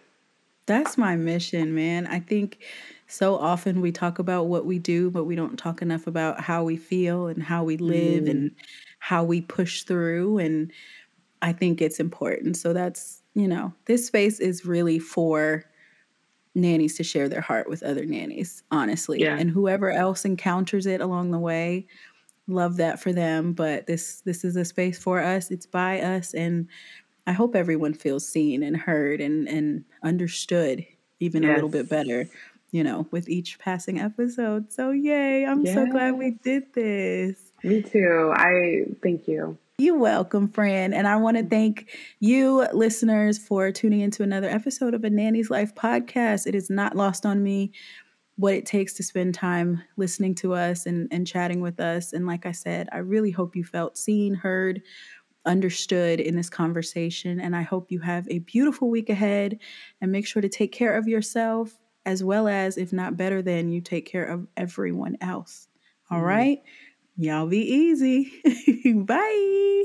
[0.67, 2.05] That's my mission, man.
[2.05, 2.59] I think
[3.07, 6.63] so often we talk about what we do, but we don't talk enough about how
[6.63, 8.29] we feel and how we live Mm.
[8.29, 8.51] and
[8.99, 10.37] how we push through.
[10.37, 10.71] And
[11.41, 12.57] I think it's important.
[12.57, 15.65] So that's, you know, this space is really for
[16.55, 19.21] nannies to share their heart with other nannies, honestly.
[19.21, 19.37] Yeah.
[19.37, 21.87] And whoever else encounters it along the way,
[22.47, 23.53] love that for them.
[23.53, 25.51] But this this is a space for us.
[25.51, 26.33] It's by us.
[26.33, 26.67] And
[27.27, 30.85] I hope everyone feels seen and heard and, and understood
[31.19, 32.27] even a little bit better,
[32.71, 34.71] you know, with each passing episode.
[34.71, 37.51] So yay, I'm so glad we did this.
[37.63, 38.31] Me too.
[38.35, 39.57] I thank you.
[39.79, 40.93] You welcome, friend.
[40.93, 45.49] And I want to thank you, listeners, for tuning into another episode of A Nanny's
[45.49, 46.47] Life podcast.
[46.47, 47.71] It is not lost on me
[48.35, 52.11] what it takes to spend time listening to us and, and chatting with us.
[52.11, 54.81] And like I said, I really hope you felt seen, heard,
[55.45, 57.39] understood in this conversation.
[57.39, 59.59] And I hope you have a beautiful week ahead
[60.01, 63.71] and make sure to take care of yourself as well as, if not better than,
[63.71, 65.69] you take care of everyone else.
[66.11, 66.27] All mm-hmm.
[66.27, 66.59] right.
[67.21, 68.31] Y'all be easy.
[68.95, 69.83] Bye.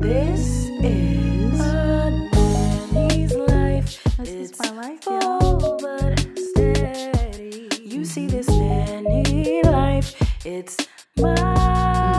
[0.00, 4.02] This is Annie's life.
[4.18, 5.78] This it's is my life, y'all.
[5.80, 7.68] But steady.
[7.84, 10.20] You see this nanny life?
[10.44, 10.76] It's
[11.16, 12.13] my